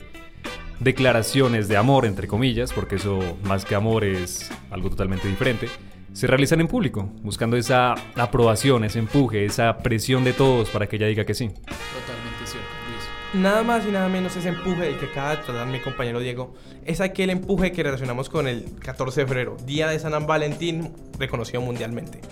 declaraciones 0.79 1.69
de 1.69 1.79
amor, 1.79 2.05
entre 2.05 2.29
comillas, 2.29 2.75
porque 2.75 2.97
eso 2.97 3.39
más 3.45 3.65
que 3.65 3.75
amor 3.75 4.05
es 4.05 4.51
algo 4.71 4.91
totalmente 4.91 5.27
diferente, 5.27 5.69
se 6.17 6.27
realizan 6.27 6.63
en 6.63 6.67
público, 6.67 7.11
buscando 7.23 7.59
esa 7.59 7.95
aprobación, 8.15 8.85
ese 8.85 9.01
empuje, 9.01 9.45
esa 9.45 9.77
presión 9.77 10.25
de 10.25 10.33
todos 10.33 10.71
para 10.71 10.87
que 10.87 10.97
ella 10.97 11.09
diga 11.09 11.27
que 11.27 11.35
sí. 11.35 11.49
Totalmente 11.49 12.47
cierto, 12.47 12.71
Luis. 12.89 13.43
Nada 13.43 13.63
más 13.63 13.85
y 13.87 13.91
nada 13.91 14.09
menos 14.09 14.35
ese 14.35 14.49
empuje 14.49 14.81
del 14.81 14.99
que 14.99 15.05
acaba 15.07 15.37
de 15.37 15.43
tratar 15.43 15.67
mi 15.67 15.79
compañero 15.79 16.19
Diego 16.19 16.55
es 16.87 17.03
aquel 17.03 17.29
empuje 17.29 17.71
que 17.71 17.83
relacionamos 17.83 18.31
con 18.31 18.49
el 18.49 18.65
14 18.79 19.21
de 19.21 19.27
febrero, 19.27 19.59
Día 19.67 19.89
de 19.89 19.99
San 19.99 20.27
Valentín, 20.27 20.91
reconocido 21.19 21.61
mundialmente. 21.61 22.23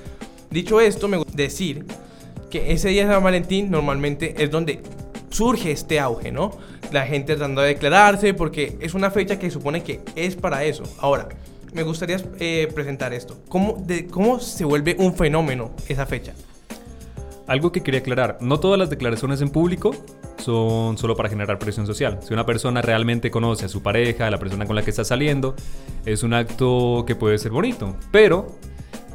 Dicho 0.48 0.80
esto, 0.80 1.06
me 1.06 1.18
gusta 1.18 1.34
decir 1.36 1.84
que 2.50 2.72
ese 2.72 2.88
día 2.88 3.06
de 3.06 3.12
San 3.12 3.22
Valentín 3.22 3.70
normalmente 3.70 4.42
es 4.42 4.50
donde 4.50 4.80
surge 5.28 5.72
este 5.72 6.00
auge, 6.00 6.32
¿no? 6.32 6.56
La 6.90 7.04
gente 7.04 7.36
tratando 7.36 7.60
de 7.60 7.68
declararse 7.68 8.32
porque 8.32 8.78
es 8.80 8.94
una 8.94 9.10
fecha 9.10 9.38
que 9.38 9.50
supone 9.50 9.82
que 9.82 10.00
es 10.16 10.36
para 10.36 10.64
eso. 10.64 10.84
Ahora, 11.00 11.28
me 11.74 11.82
gustaría 11.82 12.16
eh, 12.38 12.68
presentar 12.74 13.12
esto. 13.12 13.42
¿Cómo, 13.48 13.82
de, 13.84 14.06
¿Cómo 14.06 14.40
se 14.40 14.64
vuelve 14.64 14.96
un 14.98 15.14
fenómeno 15.14 15.72
esa 15.88 16.06
fecha? 16.06 16.32
Algo 17.46 17.72
que 17.72 17.82
quería 17.82 18.00
aclarar, 18.00 18.38
no 18.40 18.58
todas 18.58 18.78
las 18.78 18.88
declaraciones 18.88 19.42
en 19.42 19.50
público 19.50 19.94
son 20.38 20.96
solo 20.96 21.14
para 21.14 21.28
generar 21.28 21.58
presión 21.58 21.86
social. 21.86 22.20
Si 22.22 22.32
una 22.32 22.46
persona 22.46 22.80
realmente 22.80 23.30
conoce 23.30 23.66
a 23.66 23.68
su 23.68 23.82
pareja, 23.82 24.26
a 24.26 24.30
la 24.30 24.38
persona 24.38 24.66
con 24.66 24.76
la 24.76 24.82
que 24.82 24.90
está 24.90 25.04
saliendo, 25.04 25.54
es 26.06 26.22
un 26.22 26.32
acto 26.32 27.04
que 27.06 27.16
puede 27.16 27.36
ser 27.38 27.50
bonito, 27.50 27.96
pero 28.10 28.56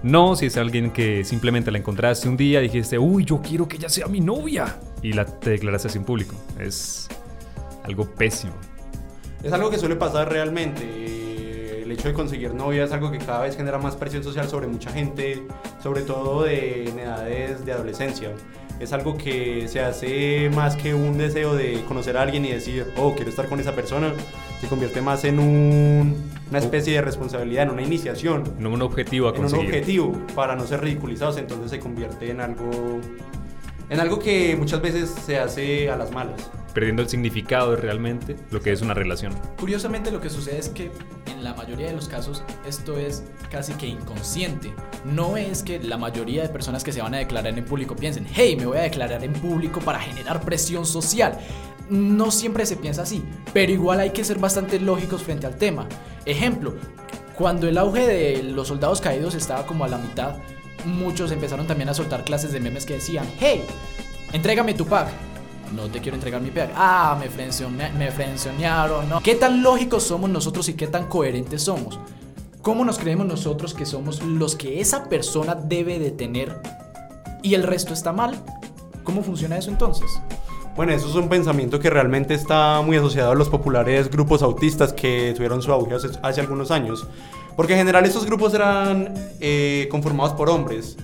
no 0.04 0.36
si 0.36 0.48
es 0.48 0.58
alguien 0.58 0.92
que 0.92 1.24
simplemente 1.24 1.72
la 1.72 1.78
encontraste 1.78 2.30
un 2.30 2.38
día 2.38 2.60
y 2.60 2.64
dijiste, 2.64 3.00
uy, 3.00 3.26
yo 3.26 3.42
quiero 3.42 3.68
que 3.68 3.78
ella 3.78 3.90
sea 3.90 4.08
mi 4.08 4.22
novia, 4.22 4.80
y 5.02 5.14
la 5.14 5.26
te 5.26 5.52
declaraste 5.52 5.88
así 5.88 5.98
en 5.98 6.04
público. 6.04 6.36
Es 6.60 7.08
algo 7.84 8.06
pésimo. 8.06 8.54
Es 9.44 9.54
algo 9.54 9.70
que 9.70 9.78
suele 9.78 9.96
pasar 9.96 10.30
realmente 10.30 11.19
el 11.90 11.94
hecho 11.94 12.08
de 12.08 12.14
conseguir 12.14 12.54
novia 12.54 12.84
es 12.84 12.92
algo 12.92 13.10
que 13.10 13.18
cada 13.18 13.42
vez 13.42 13.58
genera 13.58 13.80
más 13.80 13.96
presión 13.96 14.24
social 14.24 14.48
sobre 14.48 14.68
mucha 14.68 14.92
gente, 14.92 15.42
sobre 15.82 16.04
todo 16.04 16.44
de, 16.44 16.88
en 16.88 17.00
edades 17.00 17.66
de 17.66 17.72
adolescencia. 17.72 18.32
Es 18.80 18.94
algo 18.94 19.18
que 19.18 19.68
se 19.68 19.82
hace 19.82 20.52
más 20.54 20.76
que 20.76 20.94
un 20.94 21.18
deseo 21.18 21.56
de 21.56 21.84
conocer 21.88 22.16
a 22.16 22.22
alguien 22.22 22.46
y 22.46 22.52
decir, 22.52 22.86
oh, 22.96 23.16
quiero 23.16 23.32
estar 23.32 23.50
con 23.50 23.60
esa 23.60 23.74
persona, 23.74 24.14
se 24.62 24.68
convierte 24.68 25.02
más 25.02 25.24
en 25.24 25.40
una 25.40 26.60
especie 26.60 26.94
de 26.94 27.02
responsabilidad, 27.02 27.64
en 27.64 27.72
una 27.72 27.82
iniciación. 27.82 28.44
En 28.60 28.68
un 28.68 28.84
objetivo 28.84 29.28
a 29.28 29.34
conseguir. 29.34 29.66
En 29.66 29.72
un 29.72 29.76
objetivo 29.76 30.28
para 30.36 30.56
no 30.56 30.68
ser 30.68 30.82
ridiculizados, 30.82 31.38
entonces 31.38 31.72
se 31.72 31.80
convierte 31.80 32.30
en 32.30 32.40
algo, 32.40 32.70
en 33.90 34.00
algo 34.00 34.20
que 34.20 34.56
muchas 34.56 34.80
veces 34.80 35.10
se 35.10 35.40
hace 35.40 35.90
a 35.90 35.98
las 35.98 36.12
malas 36.12 36.52
perdiendo 36.74 37.02
el 37.02 37.10
significado 37.10 37.72
de 37.72 37.78
realmente 37.78 38.36
lo 38.52 38.62
que 38.62 38.72
es 38.72 38.82
una 38.82 38.94
relación. 38.94 39.34
Curiosamente 39.60 40.12
lo 40.12 40.22
que 40.22 40.30
sucede 40.30 40.60
es 40.60 40.70
que 40.70 40.92
en 41.40 41.46
la 41.46 41.54
mayoría 41.54 41.88
de 41.88 41.94
los 41.94 42.08
casos 42.08 42.44
esto 42.68 42.98
es 42.98 43.24
casi 43.50 43.74
que 43.74 43.88
inconsciente. 43.88 44.74
No 45.06 45.38
es 45.38 45.64
que 45.64 45.80
la 45.80 45.98
mayoría 45.98 46.44
de 46.44 46.50
personas 46.50 46.84
que 46.84 46.92
se 46.92 47.02
van 47.02 47.16
a 47.16 47.20
declarar 47.20 47.58
en 47.58 47.66
público 47.66 47.96
piensen, 47.96 48.28
hey, 48.34 48.56
me 48.56 48.66
voy 48.66 48.78
a 48.78 48.82
declarar 48.82 49.24
en 49.24 49.34
público 49.34 49.80
para 49.80 50.00
generar 50.00 50.42
presión 50.42 50.86
social. 50.86 51.38
No 51.90 52.30
siempre 52.30 52.66
se 52.66 52.76
piensa 52.76 53.02
así, 53.02 53.24
pero 53.54 53.72
igual 53.72 54.00
hay 54.00 54.12
que 54.12 54.24
ser 54.24 54.38
bastante 54.38 54.80
lógicos 54.80 55.24
frente 55.24 55.48
al 55.48 55.58
tema. 55.58 55.88
Ejemplo, 56.26 56.76
cuando 57.36 57.68
el 57.68 57.78
auge 57.78 58.06
de 58.06 58.44
los 58.44 58.68
soldados 58.68 59.02
caídos 59.02 59.34
estaba 59.34 59.66
como 59.66 59.86
a 59.86 59.88
la 59.88 59.98
mitad, 59.98 60.36
muchos 60.86 61.32
empezaron 61.32 61.66
también 61.66 61.90
a 61.90 61.94
soltar 61.94 62.24
clases 62.24 62.52
de 62.52 62.60
memes 62.60 62.86
que 62.86 62.96
decían, 62.96 63.26
hey, 63.40 63.64
entrégame 64.34 64.74
tu 64.74 64.86
pack 64.86 65.29
no 65.74 65.88
te 65.88 66.00
quiero 66.00 66.16
entregar 66.16 66.42
mi 66.42 66.52
pack. 66.52 66.72
Ah, 66.76 67.20
me, 67.20 67.90
me 67.98 68.12
frencionaron, 68.12 69.10
¿no? 69.10 69.22
¿Qué 69.22 69.36
tan 69.36 69.62
lógicos 69.62 70.04
somos 70.04 70.30
nosotros 70.30 70.68
y 70.70 70.74
qué 70.74 70.88
tan 70.88 71.08
coherentes 71.08 71.64
somos? 71.64 72.00
¿Cómo 72.62 72.84
nos 72.84 73.00
creemos 73.00 73.26
nosotros 73.26 73.74
que 73.74 73.86
somos 73.86 74.22
los 74.22 74.56
que 74.56 74.82
esa 74.82 75.08
persona 75.08 75.56
debe 75.56 75.98
de 75.98 76.12
tener 76.12 76.62
y 77.42 77.54
el 77.54 77.64
resto 77.64 77.94
está 77.94 78.12
mal? 78.12 78.44
¿Cómo 79.04 79.24
funciona 79.24 79.58
eso 79.58 79.72
entonces? 79.72 80.20
Bueno, 80.76 80.94
eso 80.94 81.10
es 81.10 81.16
un 81.16 81.30
pensamiento 81.30 81.80
que 81.80 81.90
realmente 81.90 82.34
está 82.34 82.82
muy 82.82 82.98
asociado 82.98 83.32
a 83.32 83.36
los 83.36 83.50
populares 83.50 84.10
grupos 84.10 84.42
autistas 84.42 84.94
que 84.94 85.34
tuvieron 85.36 85.62
su 85.62 85.72
auge 85.72 85.96
hace, 86.22 86.42
algunos 86.42 86.72
años. 86.72 87.08
Porque 87.56 87.74
en 87.74 87.80
general 87.80 88.06
estos 88.06 88.26
grupos 88.26 88.54
eran 88.54 89.14
eh, 89.42 89.88
conformados 89.92 90.34
por 90.34 90.50
hombres 90.50 90.98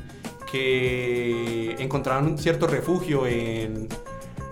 que 0.49 1.75
encontraban 1.79 2.37
cierto 2.37 2.67
refugio 2.67 3.27
en 3.27 3.89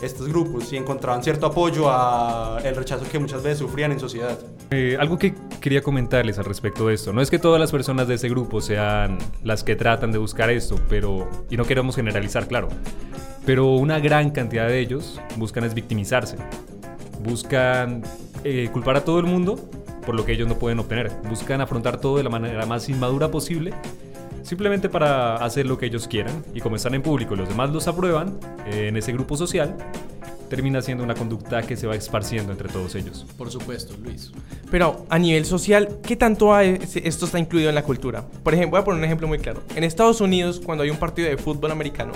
estos 0.04 0.28
grupos 0.28 0.72
y 0.74 0.78
encontraban 0.78 1.24
cierto 1.24 1.46
apoyo 1.46 1.90
a 1.90 2.60
el 2.64 2.76
rechazo 2.76 3.06
que 3.10 3.20
muchas 3.20 3.44
veces 3.44 3.60
sufrían 3.60 3.92
en 3.92 4.00
sociedad. 4.00 4.38
Eh, 4.72 4.98
algo 5.00 5.18
que 5.18 5.34
quería 5.60 5.82
comentarles 5.82 6.38
al 6.40 6.46
respecto 6.46 6.88
de 6.88 6.96
esto, 6.96 7.14
no 7.14 7.22
es 7.22 7.30
que 7.30 7.40
todas 7.40 7.60
las 7.60 7.72
personas 7.72 8.08
de 8.08 8.16
ese 8.16 8.30
grupo 8.30 8.62
sean 8.62 9.18
las 9.44 9.64
que 9.64 9.76
tratan 9.76 10.12
de 10.12 10.18
buscar 10.18 10.50
esto, 10.50 10.76
pero 10.90 11.30
y 11.50 11.58
no 11.58 11.66
queremos 11.66 11.96
generalizar, 11.96 12.48
claro, 12.48 12.70
pero 13.46 13.74
una 13.74 14.00
gran 14.00 14.32
cantidad 14.32 14.68
de 14.68 14.80
ellos 14.80 15.22
buscan 15.38 15.64
es 15.64 15.74
victimizarse, 15.74 16.38
buscan 17.24 18.04
eh, 18.44 18.70
culpar 18.72 18.98
a 18.98 19.04
todo 19.04 19.20
el 19.20 19.26
mundo 19.26 19.58
por 20.06 20.16
lo 20.16 20.26
que 20.26 20.34
ellos 20.34 20.48
no 20.48 20.56
pueden 20.60 20.80
obtener, 20.80 21.12
buscan 21.30 21.62
afrontar 21.62 22.00
todo 22.00 22.18
de 22.18 22.24
la 22.24 22.30
manera 22.30 22.66
más 22.66 22.90
inmadura 22.90 23.32
posible 23.32 23.74
simplemente 24.44 24.90
para 24.90 25.36
hacer 25.38 25.66
lo 25.66 25.78
que 25.78 25.86
ellos 25.88 26.08
quieran 26.08 26.44
y 26.54 26.60
como 26.62 26.76
están 26.76 26.94
en 26.94 27.02
público 27.02 27.34
y 27.34 27.38
los 27.38 27.50
demás 27.50 27.72
los 27.72 27.88
aprueban 27.88 28.38
eh, 28.68 28.88
en 28.90 28.98
ese 28.98 29.12
grupo 29.12 29.36
social, 29.38 29.76
termina 30.50 30.82
siendo 30.84 31.04
una 31.04 31.16
conducta 31.16 31.64
que 31.64 31.76
se 31.76 31.88
va 31.88 31.96
esparciendo 31.96 32.52
entre 32.52 32.70
todos 32.70 32.94
ellos. 32.94 33.26
Por 33.38 33.50
supuesto, 33.50 33.96
Luis. 34.04 34.32
Pero 34.70 35.06
a 35.10 35.18
nivel 35.18 35.46
social, 35.46 35.98
¿qué 36.06 36.16
tanto 36.16 36.54
hay- 36.54 36.80
esto 37.04 37.26
está 37.26 37.40
incluido 37.40 37.70
en 37.70 37.76
la 37.76 37.84
cultura? 37.84 38.24
Por 38.44 38.54
ejemplo, 38.54 38.72
voy 38.78 38.82
a 38.82 38.86
poner 38.86 39.00
un 39.00 39.06
ejemplo 39.06 39.28
muy 39.28 39.40
claro. 39.40 39.64
En 39.76 39.84
Estados 39.84 40.22
Unidos, 40.22 40.62
cuando 40.64 40.84
hay 40.84 40.92
un 40.92 40.98
partido 40.98 41.28
de 41.28 41.38
fútbol 41.38 41.72
americano, 41.72 42.12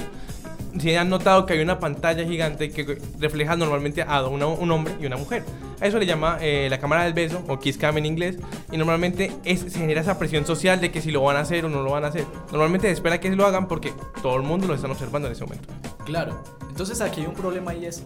si 0.80 0.96
han 0.96 1.10
notado 1.10 1.46
que 1.46 1.54
hay 1.54 1.60
una 1.62 1.80
pantalla 1.80 2.24
gigante 2.26 2.70
que 2.72 3.00
refleja 3.20 3.56
normalmente 3.56 4.02
a 4.04 4.26
una- 4.28 4.48
un 4.48 4.72
hombre 4.72 4.96
y 5.02 5.06
una 5.06 5.18
mujer. 5.18 5.44
A 5.82 5.86
eso 5.88 6.00
le 6.00 6.06
llama 6.06 6.38
eh, 6.42 6.68
la 6.70 6.80
cámara 6.80 7.04
del 7.04 7.14
beso 7.14 7.44
o 7.48 7.60
kiss 7.60 7.78
cam 7.78 7.98
en 7.98 8.06
inglés 8.06 8.38
y 8.72 8.78
normalmente 8.78 9.32
es- 9.46 9.62
se 9.62 9.80
genera 9.80 10.02
esa 10.02 10.18
presión 10.20 10.46
social 10.46 10.80
de 10.82 10.92
que 10.92 11.02
si 11.02 11.12
lo 11.12 11.22
van 11.22 11.38
a 11.38 11.42
hacer 11.42 11.66
o 11.66 11.70
no 11.70 11.84
lo 11.84 11.92
van 11.92 12.04
a 12.04 12.08
hacer. 12.08 12.26
Normalmente 12.52 12.88
se 12.88 12.94
espera 12.94 13.20
que 13.20 13.30
lo 13.36 13.46
hagan 13.46 13.68
porque 13.68 13.94
todo 14.22 14.36
el 14.38 14.44
mundo 14.44 14.68
lo 14.68 14.74
están 14.74 14.92
observando 14.92 15.28
en 15.28 15.34
ese 15.34 15.44
momento. 15.44 15.68
Claro. 16.06 16.44
Entonces 16.70 17.02
aquí 17.02 17.22
hay 17.22 17.28
un 17.28 17.34
problema 17.34 17.74
y 17.74 17.86
es, 17.86 18.04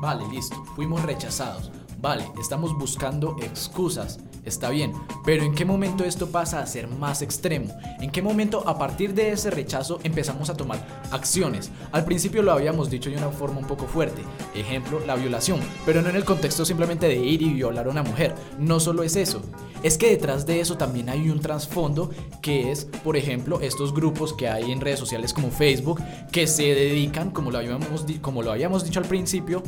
vale, 0.00 0.24
listo, 0.30 0.56
fuimos 0.76 1.02
rechazados. 1.02 1.70
Vale, 1.98 2.24
estamos 2.40 2.76
buscando 2.76 3.36
excusas. 3.42 4.18
Está 4.44 4.68
bien, 4.68 4.92
pero 5.24 5.42
¿en 5.42 5.54
qué 5.54 5.64
momento 5.64 6.04
esto 6.04 6.28
pasa 6.28 6.60
a 6.60 6.66
ser 6.66 6.86
más 6.86 7.22
extremo? 7.22 7.74
¿En 8.00 8.10
qué 8.10 8.20
momento 8.20 8.62
a 8.68 8.78
partir 8.78 9.14
de 9.14 9.32
ese 9.32 9.50
rechazo 9.50 10.00
empezamos 10.04 10.50
a 10.50 10.56
tomar 10.56 10.84
acciones? 11.10 11.70
Al 11.92 12.04
principio 12.04 12.42
lo 12.42 12.52
habíamos 12.52 12.90
dicho 12.90 13.08
de 13.08 13.16
una 13.16 13.30
forma 13.30 13.60
un 13.60 13.66
poco 13.66 13.86
fuerte. 13.86 14.22
Ejemplo, 14.54 15.00
la 15.06 15.14
violación, 15.14 15.60
pero 15.86 16.02
no 16.02 16.10
en 16.10 16.16
el 16.16 16.26
contexto 16.26 16.66
simplemente 16.66 17.08
de 17.08 17.16
ir 17.16 17.40
y 17.40 17.54
violar 17.54 17.86
a 17.86 17.90
una 17.90 18.02
mujer. 18.02 18.34
No 18.58 18.80
solo 18.80 19.02
es 19.02 19.16
eso. 19.16 19.40
Es 19.82 19.96
que 19.96 20.10
detrás 20.10 20.44
de 20.44 20.60
eso 20.60 20.76
también 20.76 21.08
hay 21.08 21.30
un 21.30 21.40
trasfondo 21.40 22.10
que 22.42 22.70
es, 22.70 22.84
por 22.84 23.16
ejemplo, 23.16 23.60
estos 23.60 23.94
grupos 23.94 24.34
que 24.34 24.48
hay 24.48 24.72
en 24.72 24.80
redes 24.80 24.98
sociales 24.98 25.32
como 25.32 25.50
Facebook 25.50 26.02
que 26.32 26.46
se 26.46 26.62
dedican, 26.74 27.30
como 27.30 27.50
lo 27.50 27.58
habíamos, 27.58 28.04
como 28.20 28.42
lo 28.42 28.52
habíamos 28.52 28.84
dicho 28.84 29.00
al 29.00 29.06
principio, 29.06 29.62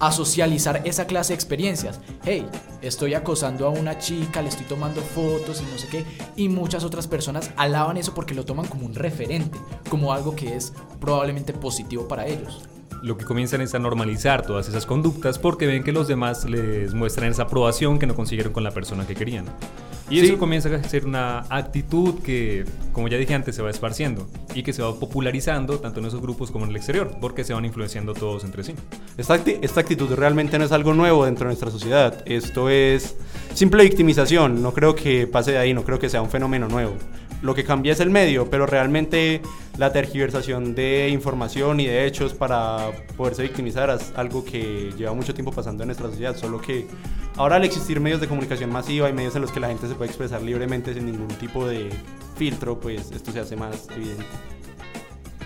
a 0.00 0.12
socializar 0.12 0.82
esa 0.84 1.06
clase 1.06 1.32
de 1.32 1.36
experiencias. 1.36 2.00
Hey, 2.24 2.46
estoy 2.82 3.14
acosando 3.14 3.66
a 3.66 3.70
una 3.70 3.98
chica, 3.98 4.42
le 4.42 4.48
estoy 4.48 4.66
tomando 4.66 5.00
fotos 5.00 5.60
y 5.60 5.70
no 5.70 5.78
sé 5.78 5.88
qué. 5.88 6.04
Y 6.36 6.48
muchas 6.48 6.84
otras 6.84 7.06
personas 7.06 7.50
alaban 7.56 7.96
eso 7.96 8.14
porque 8.14 8.34
lo 8.34 8.44
toman 8.44 8.66
como 8.66 8.86
un 8.86 8.94
referente, 8.94 9.58
como 9.88 10.12
algo 10.12 10.34
que 10.34 10.56
es 10.56 10.72
probablemente 11.00 11.52
positivo 11.52 12.06
para 12.08 12.26
ellos. 12.26 12.62
Lo 13.02 13.16
que 13.16 13.24
comienzan 13.24 13.60
es 13.60 13.74
a 13.74 13.78
normalizar 13.78 14.44
todas 14.44 14.68
esas 14.68 14.84
conductas 14.86 15.38
porque 15.38 15.66
ven 15.66 15.84
que 15.84 15.92
los 15.92 16.08
demás 16.08 16.44
les 16.44 16.94
muestran 16.94 17.30
esa 17.30 17.44
aprobación 17.44 17.98
que 17.98 18.06
no 18.06 18.14
consiguieron 18.14 18.52
con 18.52 18.64
la 18.64 18.70
persona 18.72 19.06
que 19.06 19.14
querían. 19.14 19.44
Y 20.10 20.20
Sí. 20.20 20.26
eso 20.26 20.38
comienza 20.38 20.74
a 20.74 20.82
ser 20.84 21.04
una 21.04 21.40
actitud 21.50 22.14
que, 22.22 22.64
como 22.92 23.08
ya 23.08 23.18
dije 23.18 23.34
antes, 23.34 23.54
se 23.54 23.60
va 23.62 23.68
esparciendo 23.68 24.26
y 24.54 24.62
que 24.62 24.72
se 24.72 24.82
va 24.82 24.98
popularizando 24.98 25.78
tanto 25.80 26.00
en 26.00 26.06
esos 26.06 26.22
grupos 26.22 26.50
como 26.50 26.64
en 26.64 26.70
el 26.70 26.76
exterior, 26.76 27.10
porque 27.20 27.44
se 27.44 27.52
van 27.52 27.66
influenciando 27.66 28.14
todos 28.14 28.42
entre 28.44 28.64
sí. 28.64 28.74
Esta, 29.18 29.36
acti- 29.36 29.58
esta 29.60 29.80
actitud 29.80 30.10
realmente 30.14 30.58
no 30.58 30.64
es 30.64 30.72
algo 30.72 30.94
nuevo 30.94 31.26
dentro 31.26 31.44
de 31.44 31.48
nuestra 31.50 31.70
sociedad. 31.70 32.22
Esto 32.24 32.70
es 32.70 33.16
simple 33.54 33.82
victimización. 33.84 34.62
No 34.62 34.72
creo 34.72 34.94
que 34.94 35.26
pase 35.26 35.52
de 35.52 35.58
ahí, 35.58 35.74
no 35.74 35.84
creo 35.84 35.98
que 35.98 36.08
sea 36.08 36.22
un 36.22 36.30
fenómeno 36.30 36.68
nuevo. 36.68 36.94
Lo 37.40 37.54
que 37.54 37.64
cambia 37.64 37.92
es 37.92 38.00
el 38.00 38.10
medio, 38.10 38.50
pero 38.50 38.66
realmente 38.66 39.40
la 39.76 39.92
tergiversación 39.92 40.74
de 40.74 41.08
información 41.10 41.78
y 41.78 41.86
de 41.86 42.06
hechos 42.06 42.34
para 42.34 42.90
poderse 43.16 43.42
victimizar 43.42 43.90
es 43.90 44.12
algo 44.16 44.44
que 44.44 44.92
lleva 44.96 45.12
mucho 45.14 45.34
tiempo 45.34 45.52
pasando 45.52 45.84
en 45.84 45.88
nuestra 45.88 46.08
sociedad. 46.08 46.36
Solo 46.36 46.60
que 46.60 46.86
ahora 47.36 47.56
al 47.56 47.64
existir 47.64 48.00
medios 48.00 48.20
de 48.20 48.26
comunicación 48.26 48.70
masiva 48.70 49.08
y 49.08 49.12
medios 49.12 49.36
en 49.36 49.42
los 49.42 49.52
que 49.52 49.60
la 49.60 49.68
gente 49.68 49.86
se 49.86 49.94
puede 49.94 50.10
expresar 50.10 50.42
libremente 50.42 50.92
sin 50.94 51.06
ningún 51.06 51.28
tipo 51.28 51.66
de 51.66 51.90
filtro, 52.36 52.80
pues 52.80 53.12
esto 53.12 53.30
se 53.30 53.38
hace 53.38 53.54
más 53.54 53.88
evidente. 53.94 54.24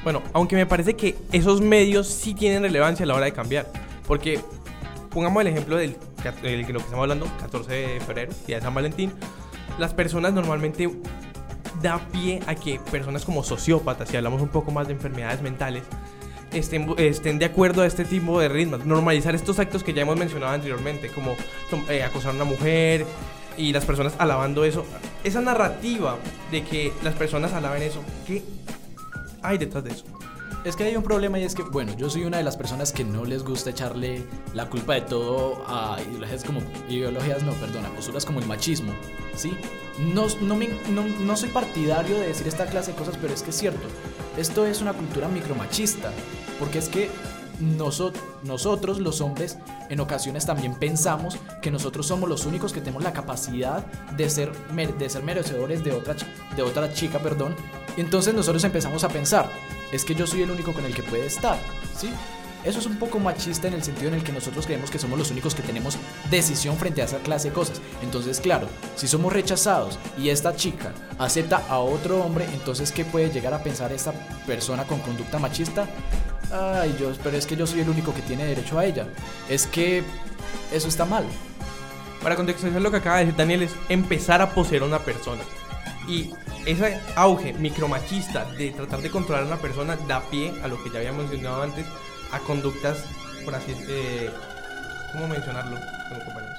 Bueno, 0.02 0.22
aunque 0.32 0.56
me 0.56 0.66
parece 0.66 0.94
que 0.94 1.16
esos 1.30 1.60
medios 1.60 2.08
sí 2.08 2.34
tienen 2.34 2.62
relevancia 2.62 3.04
a 3.04 3.06
la 3.06 3.14
hora 3.14 3.26
de 3.26 3.32
cambiar. 3.32 3.70
Porque, 4.06 4.40
pongamos 5.10 5.42
el 5.42 5.48
ejemplo 5.48 5.76
del 5.76 5.96
que 6.22 6.56
lo 6.72 6.78
que 6.78 6.84
estamos 6.84 6.94
hablando, 6.94 7.26
14 7.38 7.72
de 7.72 8.00
febrero, 8.00 8.32
día 8.46 8.56
de 8.56 8.62
San 8.62 8.74
Valentín. 8.74 9.12
Las 9.78 9.94
personas 9.94 10.32
normalmente 10.32 10.90
da 11.82 11.98
pie 12.10 12.40
a 12.46 12.54
que 12.54 12.78
personas 12.78 13.24
como 13.24 13.42
sociópatas, 13.42 14.08
si 14.08 14.16
hablamos 14.16 14.40
un 14.40 14.48
poco 14.48 14.70
más 14.70 14.86
de 14.86 14.94
enfermedades 14.94 15.42
mentales, 15.42 15.82
estén, 16.52 16.94
estén 16.98 17.38
de 17.38 17.46
acuerdo 17.46 17.82
a 17.82 17.86
este 17.86 18.04
tipo 18.04 18.40
de 18.40 18.48
ritmos. 18.48 18.86
Normalizar 18.86 19.34
estos 19.34 19.58
actos 19.58 19.82
que 19.82 19.92
ya 19.92 20.02
hemos 20.02 20.16
mencionado 20.16 20.52
anteriormente, 20.52 21.08
como 21.08 21.36
eh, 21.88 22.02
acosar 22.02 22.32
a 22.32 22.34
una 22.34 22.44
mujer 22.44 23.04
y 23.56 23.72
las 23.72 23.84
personas 23.84 24.14
alabando 24.18 24.64
eso. 24.64 24.84
Esa 25.24 25.40
narrativa 25.40 26.18
de 26.50 26.62
que 26.64 26.92
las 27.02 27.14
personas 27.14 27.52
alaben 27.52 27.82
eso, 27.82 28.02
¿qué 28.26 28.42
hay 29.42 29.58
detrás 29.58 29.84
de 29.84 29.90
eso? 29.90 30.04
Es 30.64 30.76
que 30.76 30.84
hay 30.84 30.94
un 30.94 31.02
problema 31.02 31.40
y 31.40 31.42
es 31.42 31.56
que, 31.56 31.62
bueno, 31.64 31.92
yo 31.96 32.08
soy 32.08 32.24
una 32.24 32.36
de 32.36 32.44
las 32.44 32.56
personas 32.56 32.92
que 32.92 33.02
no 33.02 33.24
les 33.24 33.42
gusta 33.42 33.70
echarle 33.70 34.24
la 34.54 34.70
culpa 34.70 34.94
de 34.94 35.00
todo 35.00 35.60
a 35.66 35.98
ideologías 36.08 36.44
como, 36.44 36.60
ideologías 36.88 37.42
no, 37.42 37.52
perdón, 37.54 37.84
a 37.84 37.88
posturas 37.90 38.24
como 38.24 38.38
el 38.38 38.46
machismo, 38.46 38.92
¿sí? 39.34 39.56
No, 39.98 40.26
no, 40.40 40.54
me- 40.54 40.68
no, 40.90 41.02
no 41.02 41.36
soy 41.36 41.48
partidario 41.48 42.16
de 42.16 42.28
decir 42.28 42.46
esta 42.46 42.66
clase 42.66 42.92
de 42.92 42.96
cosas, 42.98 43.16
pero 43.20 43.34
es 43.34 43.42
que 43.42 43.50
es 43.50 43.56
cierto, 43.58 43.88
esto 44.36 44.64
es 44.64 44.80
una 44.80 44.92
cultura 44.92 45.26
micromachista, 45.26 46.12
porque 46.60 46.78
es 46.78 46.88
que 46.88 47.10
noso- 47.60 48.12
nosotros 48.44 49.00
los 49.00 49.20
hombres 49.20 49.58
en 49.90 49.98
ocasiones 49.98 50.46
también 50.46 50.76
pensamos 50.76 51.38
que 51.60 51.72
nosotros 51.72 52.06
somos 52.06 52.28
los 52.28 52.46
únicos 52.46 52.72
que 52.72 52.78
tenemos 52.80 53.02
la 53.02 53.12
capacidad 53.12 53.84
de 54.16 54.30
ser, 54.30 54.52
de 54.96 55.10
ser 55.10 55.24
merecedores 55.24 55.82
de 55.82 55.90
otra, 55.90 56.14
de 56.54 56.62
otra 56.62 56.92
chica, 56.94 57.18
perdón. 57.18 57.56
Y 57.96 58.00
entonces 58.00 58.34
nosotros 58.34 58.64
empezamos 58.64 59.04
a 59.04 59.08
pensar, 59.08 59.50
es 59.92 60.04
que 60.04 60.14
yo 60.14 60.26
soy 60.26 60.42
el 60.42 60.50
único 60.50 60.72
con 60.72 60.84
el 60.84 60.94
que 60.94 61.02
puede 61.02 61.26
estar, 61.26 61.58
¿sí? 61.96 62.10
Eso 62.64 62.78
es 62.78 62.86
un 62.86 62.96
poco 62.96 63.18
machista 63.18 63.66
en 63.66 63.74
el 63.74 63.82
sentido 63.82 64.08
en 64.08 64.14
el 64.14 64.22
que 64.22 64.30
nosotros 64.30 64.66
creemos 64.66 64.88
que 64.88 64.98
somos 64.98 65.18
los 65.18 65.32
únicos 65.32 65.54
que 65.54 65.62
tenemos 65.62 65.98
decisión 66.30 66.76
frente 66.76 67.02
a 67.02 67.06
esa 67.06 67.18
clase 67.18 67.48
de 67.48 67.54
cosas. 67.54 67.80
Entonces, 68.02 68.38
claro, 68.38 68.68
si 68.94 69.08
somos 69.08 69.32
rechazados 69.32 69.98
y 70.16 70.28
esta 70.28 70.54
chica 70.54 70.92
acepta 71.18 71.64
a 71.68 71.80
otro 71.80 72.22
hombre, 72.22 72.46
entonces 72.52 72.92
¿qué 72.92 73.04
puede 73.04 73.30
llegar 73.30 73.52
a 73.52 73.64
pensar 73.64 73.92
esta 73.92 74.12
persona 74.46 74.84
con 74.84 75.00
conducta 75.00 75.40
machista? 75.40 75.88
Ay, 76.52 76.94
yo, 77.00 77.10
pero 77.24 77.36
es 77.36 77.46
que 77.46 77.56
yo 77.56 77.66
soy 77.66 77.80
el 77.80 77.90
único 77.90 78.14
que 78.14 78.22
tiene 78.22 78.44
derecho 78.44 78.78
a 78.78 78.84
ella. 78.84 79.08
Es 79.48 79.66
que 79.66 80.04
eso 80.72 80.86
está 80.86 81.04
mal. 81.04 81.24
Para 82.22 82.36
contextualizar 82.36 82.80
lo 82.80 82.92
que 82.92 82.98
acaba 82.98 83.18
de 83.18 83.24
decir 83.24 83.38
Daniel 83.38 83.62
es 83.62 83.72
empezar 83.88 84.40
a 84.40 84.50
poseer 84.50 84.82
a 84.82 84.86
una 84.86 85.00
persona. 85.00 85.42
Y 86.06 86.30
ese 86.66 87.00
auge 87.16 87.52
micromachista 87.54 88.44
de 88.44 88.70
tratar 88.70 89.00
de 89.00 89.10
controlar 89.10 89.44
a 89.44 89.46
una 89.46 89.56
persona 89.56 89.96
da 89.96 90.20
pie 90.20 90.52
a 90.62 90.68
lo 90.68 90.82
que 90.82 90.90
ya 90.90 90.98
habíamos 90.98 91.28
mencionado 91.28 91.62
antes, 91.62 91.86
a 92.30 92.38
conductas, 92.40 93.04
por 93.44 93.54
así 93.54 93.74
eh, 93.88 94.30
¿cómo 95.12 95.28
mencionarlo? 95.28 95.76
Tengo 96.08 96.24
compañeros. 96.24 96.58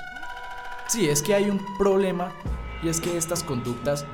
Sí, 0.88 1.10
es 1.10 1.22
que 1.22 1.34
hay 1.34 1.50
un 1.50 1.60
problema 1.78 2.32
y 2.82 2.90
es 2.90 3.00
que 3.00 3.18
estas 3.18 3.44
conductas 3.44 4.06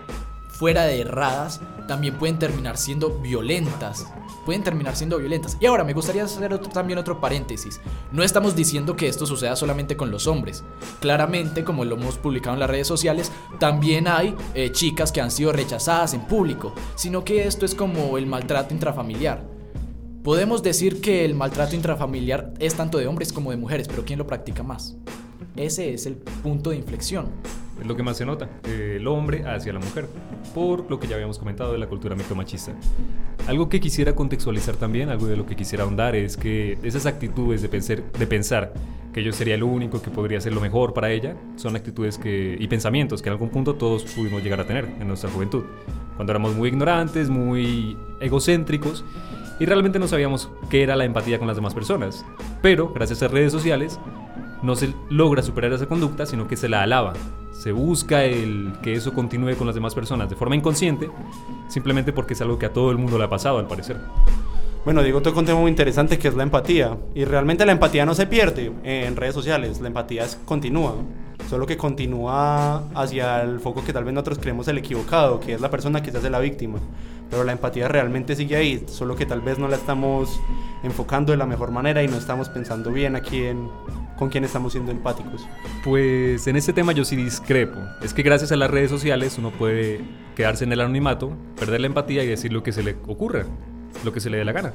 fuera 0.59 0.83
de 0.83 0.99
erradas 0.99 1.61
también 1.87 2.15
pueden 2.15 2.37
terminar 2.37 2.77
siendo 2.77 3.17
violentas. 3.19 4.05
Pueden 4.45 4.61
terminar 4.63 4.95
siendo 4.97 5.17
violentas. 5.17 5.55
Y 5.61 5.65
ahora 5.67 5.83
me 5.85 5.93
gustaría 5.93 6.23
hacer 6.25 6.53
otro- 6.53 6.69
también 6.69 6.99
otro 6.99 7.21
paréntesis. 7.21 7.79
No 8.11 8.23
estamos 8.23 8.55
diciendo 8.57 8.95
que 8.97 9.07
esto 9.07 9.25
suceda 9.25 9.55
solamente 9.55 9.95
con 9.95 10.11
los 10.11 10.27
hombres. 10.27 10.63
Claramente, 10.99 11.63
como 11.63 11.85
lo 11.85 11.95
hemos 11.95 12.17
publicado 12.17 12.55
en 12.55 12.59
las 12.59 12.69
redes 12.69 12.87
sociales, 12.87 13.31
también 13.57 14.07
hay 14.09 14.35
eh, 14.53 14.71
chicas 14.73 15.11
que 15.13 15.21
han 15.21 15.31
sido 15.31 15.53
rechazadas 15.53 16.13
en 16.13 16.21
público. 16.21 16.73
Sino 16.95 17.23
que 17.23 17.47
esto 17.47 17.65
es 17.65 17.73
como 17.73 18.17
el 18.17 18.25
maltrato 18.25 18.73
intrafamiliar. 18.73 19.45
Podemos 20.23 20.61
decir 20.61 20.99
que 20.99 21.23
el 21.23 21.35
maltrato 21.35 21.75
intrafamiliar 21.75 22.53
es 22.59 22.75
tanto 22.75 22.97
de 22.97 23.07
hombres 23.07 23.31
como 23.31 23.51
de 23.51 23.57
mujeres, 23.57 23.87
pero 23.87 24.03
¿quién 24.03 24.19
lo 24.19 24.27
practica 24.27 24.61
más? 24.63 24.97
Ese 25.55 25.93
es 25.93 26.05
el 26.05 26.15
punto 26.15 26.71
de 26.71 26.75
inflexión. 26.77 27.27
Es 27.79 27.87
lo 27.87 27.95
que 27.95 28.03
más 28.03 28.17
se 28.17 28.25
nota, 28.25 28.49
el 28.65 29.07
hombre 29.07 29.43
hacia 29.47 29.71
la 29.71 29.79
mujer, 29.79 30.07
por 30.53 30.89
lo 30.89 30.99
que 30.99 31.07
ya 31.07 31.15
habíamos 31.15 31.39
comentado 31.39 31.71
de 31.71 31.77
la 31.77 31.87
cultura 31.87 32.15
micromachista. 32.15 32.73
Algo 33.47 33.69
que 33.69 33.79
quisiera 33.79 34.13
contextualizar 34.15 34.75
también, 34.75 35.09
algo 35.09 35.27
de 35.27 35.37
lo 35.37 35.45
que 35.45 35.55
quisiera 35.55 35.83
ahondar, 35.83 36.15
es 36.15 36.35
que 36.37 36.77
esas 36.83 37.05
actitudes 37.05 37.61
de 37.61 38.27
pensar, 38.27 38.73
que 39.13 39.23
yo 39.23 39.31
sería 39.31 39.55
el 39.55 39.63
único 39.63 40.01
que 40.01 40.11
podría 40.11 40.37
hacer 40.37 40.53
lo 40.53 40.61
mejor 40.61 40.93
para 40.93 41.11
ella, 41.11 41.35
son 41.55 41.75
actitudes 41.75 42.17
que, 42.17 42.57
y 42.59 42.67
pensamientos 42.67 43.21
que 43.21 43.29
en 43.29 43.33
algún 43.33 43.49
punto 43.49 43.75
todos 43.75 44.03
pudimos 44.03 44.43
llegar 44.43 44.59
a 44.59 44.67
tener 44.67 44.85
en 44.99 45.07
nuestra 45.07 45.29
juventud, 45.29 45.63
cuando 46.15 46.31
éramos 46.31 46.55
muy 46.55 46.69
ignorantes, 46.69 47.29
muy 47.29 47.97
egocéntricos, 48.19 49.05
y 49.59 49.65
realmente 49.65 49.99
no 49.99 50.07
sabíamos 50.07 50.49
qué 50.69 50.83
era 50.83 50.95
la 50.95 51.05
empatía 51.05 51.37
con 51.37 51.47
las 51.47 51.57
demás 51.57 51.73
personas. 51.73 52.25
Pero, 52.61 52.93
gracias 52.93 53.23
a 53.23 53.27
redes 53.27 53.51
sociales, 53.51 53.99
no 54.61 54.75
se 54.75 54.93
logra 55.09 55.41
superar 55.41 55.71
esa 55.73 55.87
conducta, 55.87 56.25
sino 56.25 56.47
que 56.47 56.57
se 56.57 56.69
la 56.69 56.83
alaba. 56.83 57.13
Se 57.51 57.71
busca 57.71 58.23
el 58.23 58.73
que 58.81 58.93
eso 58.93 59.13
continúe 59.13 59.55
con 59.55 59.67
las 59.67 59.75
demás 59.75 59.93
personas 59.93 60.29
de 60.29 60.35
forma 60.35 60.55
inconsciente, 60.55 61.09
simplemente 61.67 62.13
porque 62.13 62.33
es 62.33 62.41
algo 62.41 62.57
que 62.57 62.65
a 62.65 62.73
todo 62.73 62.91
el 62.91 62.97
mundo 62.97 63.17
le 63.17 63.25
ha 63.25 63.29
pasado, 63.29 63.57
al 63.57 63.67
parecer. 63.67 63.97
Bueno, 64.85 65.03
Diego 65.03 65.21
tocó 65.21 65.39
un 65.39 65.45
tema 65.45 65.59
muy 65.59 65.69
interesante 65.69 66.17
que 66.17 66.29
es 66.29 66.35
la 66.35 66.43
empatía. 66.43 66.97
Y 67.13 67.25
realmente 67.25 67.65
la 67.65 67.73
empatía 67.73 68.05
no 68.05 68.15
se 68.15 68.27
pierde 68.27 68.71
en 68.83 69.15
redes 69.15 69.35
sociales, 69.35 69.81
la 69.81 69.87
empatía 69.87 70.23
es, 70.23 70.37
continúa. 70.45 70.95
Solo 71.49 71.65
que 71.65 71.77
continúa 71.77 72.83
hacia 72.93 73.41
el 73.41 73.59
foco 73.59 73.83
que 73.83 73.91
tal 73.91 74.03
vez 74.03 74.13
nosotros 74.13 74.37
creemos 74.37 74.67
el 74.67 74.77
equivocado, 74.77 75.39
que 75.39 75.55
es 75.55 75.61
la 75.61 75.71
persona 75.71 76.03
que 76.03 76.11
se 76.11 76.19
hace 76.19 76.29
la 76.29 76.37
víctima. 76.37 76.77
Pero 77.31 77.43
la 77.43 77.53
empatía 77.53 77.87
realmente 77.87 78.35
sigue 78.35 78.55
ahí, 78.55 78.85
solo 78.87 79.15
que 79.15 79.25
tal 79.25 79.41
vez 79.41 79.57
no 79.57 79.67
la 79.67 79.75
estamos 79.75 80.39
enfocando 80.83 81.31
de 81.31 81.39
la 81.39 81.47
mejor 81.47 81.71
manera 81.71 82.03
y 82.03 82.07
no 82.07 82.17
estamos 82.17 82.49
pensando 82.49 82.91
bien 82.91 83.15
a 83.15 83.21
quién, 83.21 83.67
con 84.15 84.29
quién 84.29 84.43
estamos 84.43 84.73
siendo 84.73 84.91
empáticos. 84.91 85.47
Pues 85.83 86.45
en 86.45 86.55
este 86.55 86.71
tema 86.71 86.91
yo 86.91 87.03
sí 87.03 87.15
discrepo. 87.15 87.79
Es 88.03 88.13
que 88.13 88.21
gracias 88.21 88.51
a 88.51 88.55
las 88.55 88.69
redes 88.69 88.91
sociales 88.91 89.35
uno 89.39 89.49
puede 89.49 90.01
quedarse 90.35 90.65
en 90.65 90.73
el 90.73 90.81
anonimato, 90.81 91.35
perder 91.59 91.81
la 91.81 91.87
empatía 91.87 92.23
y 92.23 92.27
decir 92.27 92.53
lo 92.53 92.61
que 92.61 92.71
se 92.71 92.83
le 92.83 92.95
ocurra 93.07 93.45
lo 94.03 94.13
que 94.13 94.19
se 94.19 94.29
le 94.29 94.37
dé 94.37 94.45
la 94.45 94.51
gana. 94.51 94.73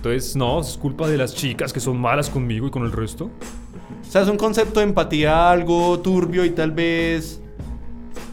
Entonces, 0.00 0.34
no, 0.34 0.62
es 0.62 0.78
culpa 0.78 1.06
de 1.06 1.18
las 1.18 1.34
chicas 1.34 1.74
que 1.74 1.80
son 1.80 2.00
malas 2.00 2.30
conmigo 2.30 2.66
y 2.66 2.70
con 2.70 2.84
el 2.84 2.90
resto. 2.90 3.26
O 3.26 4.10
sea, 4.10 4.22
es 4.22 4.28
un 4.28 4.38
concepto 4.38 4.80
de 4.80 4.86
empatía 4.86 5.50
algo 5.50 6.00
turbio 6.00 6.42
y 6.46 6.50
tal 6.52 6.70
vez 6.70 7.42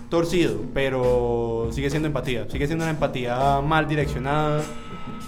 torcido, 0.09 0.61
pero 0.73 1.67
sigue 1.71 1.89
siendo 1.89 2.07
empatía. 2.07 2.49
Sigue 2.49 2.67
siendo 2.67 2.85
una 2.85 2.91
empatía 2.91 3.59
mal 3.59 3.85
direccionada, 3.85 4.63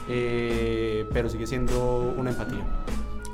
eh, 0.08 1.05
pero 1.12 1.27
sigue 1.27 1.46
siendo 1.46 2.13
una 2.17 2.29
empatía. 2.29 2.65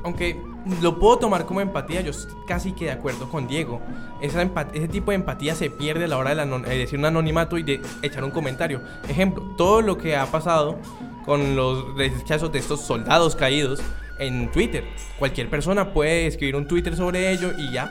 Aunque 0.04 0.42
lo 0.82 0.98
puedo 1.00 1.20
tomar 1.20 1.46
como 1.46 1.62
empatía, 1.62 2.02
yo 2.02 2.12
casi 2.48 2.72
que 2.72 2.86
de 2.86 2.92
acuerdo 2.92 3.30
con 3.30 3.48
Diego. 3.48 3.82
Esa 4.20 4.42
ese 4.74 4.88
tipo 4.88 5.12
de 5.12 5.16
empatía 5.16 5.54
se 5.54 5.70
pierde 5.70 6.06
a 6.06 6.08
la 6.08 6.18
hora 6.18 6.34
de, 6.34 6.44
de 6.44 6.78
decir 6.78 6.98
un 6.98 7.06
anonimato 7.06 7.60
y 7.60 7.62
de 7.62 7.82
echar 8.02 8.24
un 8.24 8.32
comentario. 8.32 8.82
Ejemplo, 9.08 9.44
todo 9.58 9.84
lo 9.84 9.96
que 10.00 10.18
ha 10.18 10.26
pasado 10.26 10.80
con 11.26 11.56
los 11.56 11.96
rechazos 11.96 12.52
de 12.52 12.60
estos 12.60 12.82
soldados 12.82 13.36
caídos 13.36 13.82
en 14.20 14.52
Twitter. 14.52 14.84
Cualquier 15.20 15.50
persona 15.50 15.92
puede 15.94 16.28
escribir 16.28 16.56
un 16.56 16.68
Twitter 16.68 16.96
sobre 16.96 17.32
ello 17.32 17.52
y 17.58 17.72
ya. 17.72 17.90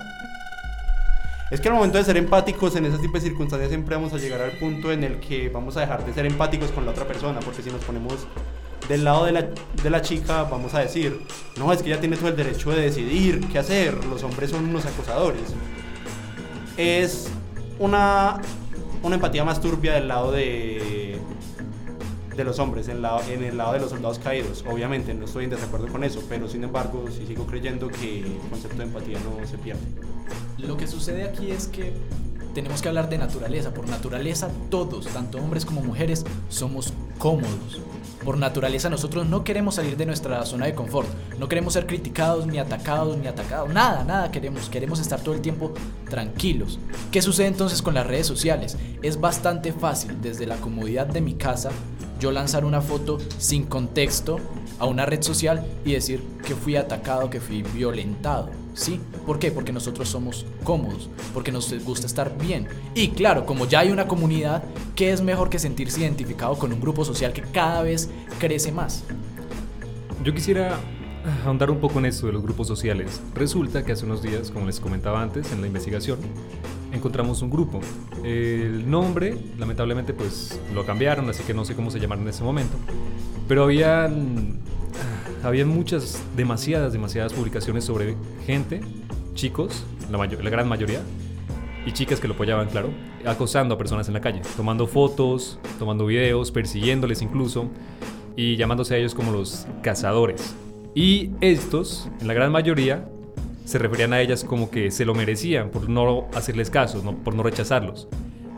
Es 1.51 1.61
que 1.61 1.69
al 1.69 1.75
momento 1.75 1.99
de 1.99 2.05
ser 2.05 2.17
empáticos 2.17 2.75
en 2.77 2.87
ese 2.87 2.99
tipo 2.99 3.15
de 3.15 3.21
circunstancias 3.21 3.69
siempre 3.69 3.95
vamos 3.95 4.13
a 4.13 4.19
llegar 4.19 4.41
al 4.41 4.53
punto 4.53 4.91
en 4.91 5.05
el 5.05 5.21
que 5.21 5.49
vamos 5.51 5.77
a 5.77 5.81
dejar 5.81 6.05
de 6.05 6.13
ser 6.13 6.27
empáticos 6.27 6.71
con 6.71 6.85
la 6.85 6.93
otra 6.93 7.07
persona, 7.07 7.41
porque 7.41 7.63
si 7.63 7.71
nos 7.71 7.85
ponemos 7.85 8.27
del 8.89 9.05
lado 9.05 9.25
de 9.25 9.33
la, 9.33 9.43
de 9.83 9.91
la 9.91 10.03
chica, 10.03 10.45
vamos 10.45 10.75
a 10.75 10.81
decir, 10.81 11.21
no, 11.57 11.73
es 11.73 11.83
que 11.83 11.91
ella 11.91 12.01
tiene 12.01 12.17
todo 12.17 12.29
el 12.29 12.37
derecho 12.37 12.71
de 12.71 12.83
decidir 12.83 13.47
qué 13.49 13.59
hacer, 13.59 14.05
los 14.07 14.23
hombres 14.23 14.51
son 14.51 14.65
unos 14.65 14.85
acosadores. 14.87 15.55
Es 16.77 17.31
una, 17.79 18.41
una 19.03 19.15
empatía 19.15 19.45
más 19.45 19.61
turbia 19.61 19.95
del 19.95 20.09
lado 20.09 20.33
de, 20.33 21.04
de 22.37 22.45
los 22.45 22.59
hombres, 22.59 22.89
en, 22.89 23.05
en 23.05 23.45
el 23.45 23.57
lado 23.57 23.73
de 23.73 23.81
los 23.81 23.91
soldados 23.91 24.19
caídos. 24.19 24.65
Obviamente 24.69 25.15
no 25.15 25.25
estoy 25.25 25.45
en 25.45 25.51
desacuerdo 25.51 25.89
con 25.89 26.05
eso, 26.05 26.23
pero 26.29 26.49
sin 26.49 26.65
embargo 26.65 27.05
sí 27.11 27.27
sigo 27.27 27.47
creyendo 27.47 27.89
que 27.89 28.21
el 28.21 28.39
concepto 28.51 28.79
de 28.79 28.85
empatía 28.85 29.19
no 29.21 29.47
se 29.47 29.59
pierde. 29.59 29.83
Lo 30.59 30.77
que 30.77 30.87
sucede 30.87 31.25
aquí 31.25 31.51
es 31.51 31.67
que 31.69 31.93
tenemos 32.55 32.81
que 32.81 32.89
hablar 32.89 33.09
de 33.11 33.19
naturaleza. 33.19 33.75
Por 33.75 33.89
naturaleza 33.89 34.49
todos, 34.71 35.07
tanto 35.09 35.39
hombres 35.39 35.65
como 35.65 35.83
mujeres, 35.83 36.25
somos 36.49 36.95
cómodos. 37.19 37.81
Por 38.25 38.39
naturaleza 38.39 38.89
nosotros 38.89 39.27
no 39.27 39.45
queremos 39.45 39.75
salir 39.75 39.99
de 39.99 40.07
nuestra 40.07 40.47
zona 40.47 40.65
de 40.65 40.75
confort, 40.75 41.09
no 41.39 41.47
queremos 41.47 41.75
ser 41.75 41.87
criticados, 41.87 42.47
ni 42.47 42.59
atacados, 42.59 43.19
ni 43.19 43.27
atacados, 43.27 43.69
nada, 43.69 44.03
nada 44.03 44.31
queremos, 44.31 44.71
queremos 44.71 44.99
estar 44.99 45.21
todo 45.21 45.35
el 45.35 45.43
tiempo 45.43 45.75
tranquilos. 46.09 46.79
¿Qué 47.11 47.21
sucede 47.21 47.49
entonces 47.49 47.83
con 47.83 47.93
las 47.93 48.07
redes 48.07 48.27
sociales? 48.27 48.79
Es 49.03 49.21
bastante 49.21 49.75
fácil 49.75 50.23
desde 50.23 50.47
la 50.47 50.57
comodidad 50.57 51.07
de 51.07 51.21
mi 51.21 51.35
casa 51.35 51.71
yo 52.21 52.33
lanzar 52.33 52.65
una 52.65 52.81
foto 52.81 53.19
sin 53.39 53.65
contexto 53.65 54.39
a 54.79 54.87
una 54.87 55.07
red 55.07 55.23
social 55.23 55.67
y 55.85 55.93
decir 55.93 56.23
que 56.47 56.55
fui 56.55 56.77
atacado, 56.77 57.31
que 57.31 57.41
fui 57.41 57.63
violentado. 57.63 58.51
¿Sí? 58.75 59.01
¿Por 59.25 59.39
qué? 59.39 59.53
Porque 59.53 59.73
nosotros 59.73 60.09
somos 60.09 60.47
cómodos, 60.65 61.09
porque 61.33 61.53
nos 61.53 61.73
gusta 61.85 62.09
estar 62.09 62.37
bien. 62.37 62.67
Y 62.97 63.11
claro, 63.11 63.47
como 63.47 63.67
ya 63.67 63.81
hay 63.81 63.93
una 63.93 64.09
comunidad, 64.09 64.65
¿qué 64.97 65.13
es 65.13 65.21
mejor 65.21 65.49
que 65.49 65.61
sentirse 65.61 66.01
identificado 66.01 66.59
con 66.59 66.73
un 66.73 66.81
grupo 66.81 67.05
social 67.05 67.33
que 67.33 67.43
cada 67.43 67.83
vez 67.83 68.11
crece 68.41 68.73
más? 68.73 69.05
Yo 70.25 70.35
quisiera 70.35 70.81
ahondar 71.45 71.71
un 71.71 71.79
poco 71.79 72.01
en 72.01 72.07
esto 72.07 72.27
de 72.27 72.33
los 72.33 72.43
grupos 72.43 72.67
sociales. 72.67 73.21
Resulta 73.35 73.85
que 73.85 73.93
hace 73.93 74.05
unos 74.05 74.23
días, 74.23 74.51
como 74.51 74.67
les 74.67 74.81
comentaba 74.81 75.23
antes 75.23 75.53
en 75.53 75.61
la 75.61 75.69
investigación, 75.69 76.19
encontramos 76.95 77.43
un 77.43 77.51
grupo. 77.51 77.81
El 78.23 78.89
nombre, 78.91 79.37
lamentablemente, 79.59 80.15
pues 80.15 80.61
lo 80.75 80.87
cambiaron, 80.87 81.29
así 81.29 81.43
que 81.43 81.55
no 81.55 81.65
sé 81.65 81.75
cómo 81.75 81.91
se 81.91 82.01
llamaron 82.01 82.25
en 82.25 82.31
ese 82.31 82.43
momento. 82.43 82.77
Pero 83.49 83.65
habían, 83.65 84.59
habían 85.43 85.69
muchas, 85.69 86.23
demasiadas, 86.37 86.93
demasiadas 86.93 87.33
publicaciones 87.33 87.85
sobre 87.85 88.17
gente, 88.47 88.81
chicos, 89.35 89.85
la, 90.11 90.19
la 90.19 90.51
gran 90.51 90.69
mayoría, 90.69 91.01
y 91.87 91.93
chicas 91.93 92.21
que 92.21 92.29
lo 92.29 92.35
apoyaban, 92.35 92.69
claro, 92.69 92.91
acosando 93.27 93.75
a 93.75 93.79
personas 93.79 94.09
en 94.09 94.15
la 94.15 94.21
calle, 94.21 94.41
tomando 94.57 94.87
fotos, 94.87 95.59
tomando 95.79 96.07
videos, 96.07 96.51
persiguiéndoles 96.51 97.21
incluso, 97.21 97.69
y 98.37 98.57
llamándose 98.57 98.95
a 98.95 98.99
ellos 98.99 99.15
como 99.15 99.33
los 99.33 99.67
cazadores. 99.83 100.55
Y 100.95 101.31
estos, 101.41 102.09
en 102.21 102.29
la 102.29 102.35
gran 102.35 102.53
mayoría, 102.53 103.09
se 103.65 103.79
referían 103.79 104.13
a 104.13 104.21
ellas 104.21 104.45
como 104.45 104.71
que 104.71 104.91
se 104.91 105.05
lo 105.05 105.15
merecían 105.15 105.71
por 105.71 105.89
no 105.89 106.29
hacerles 106.35 106.71
caso, 106.71 107.03
por 107.25 107.35
no 107.35 107.43
rechazarlos. 107.43 108.09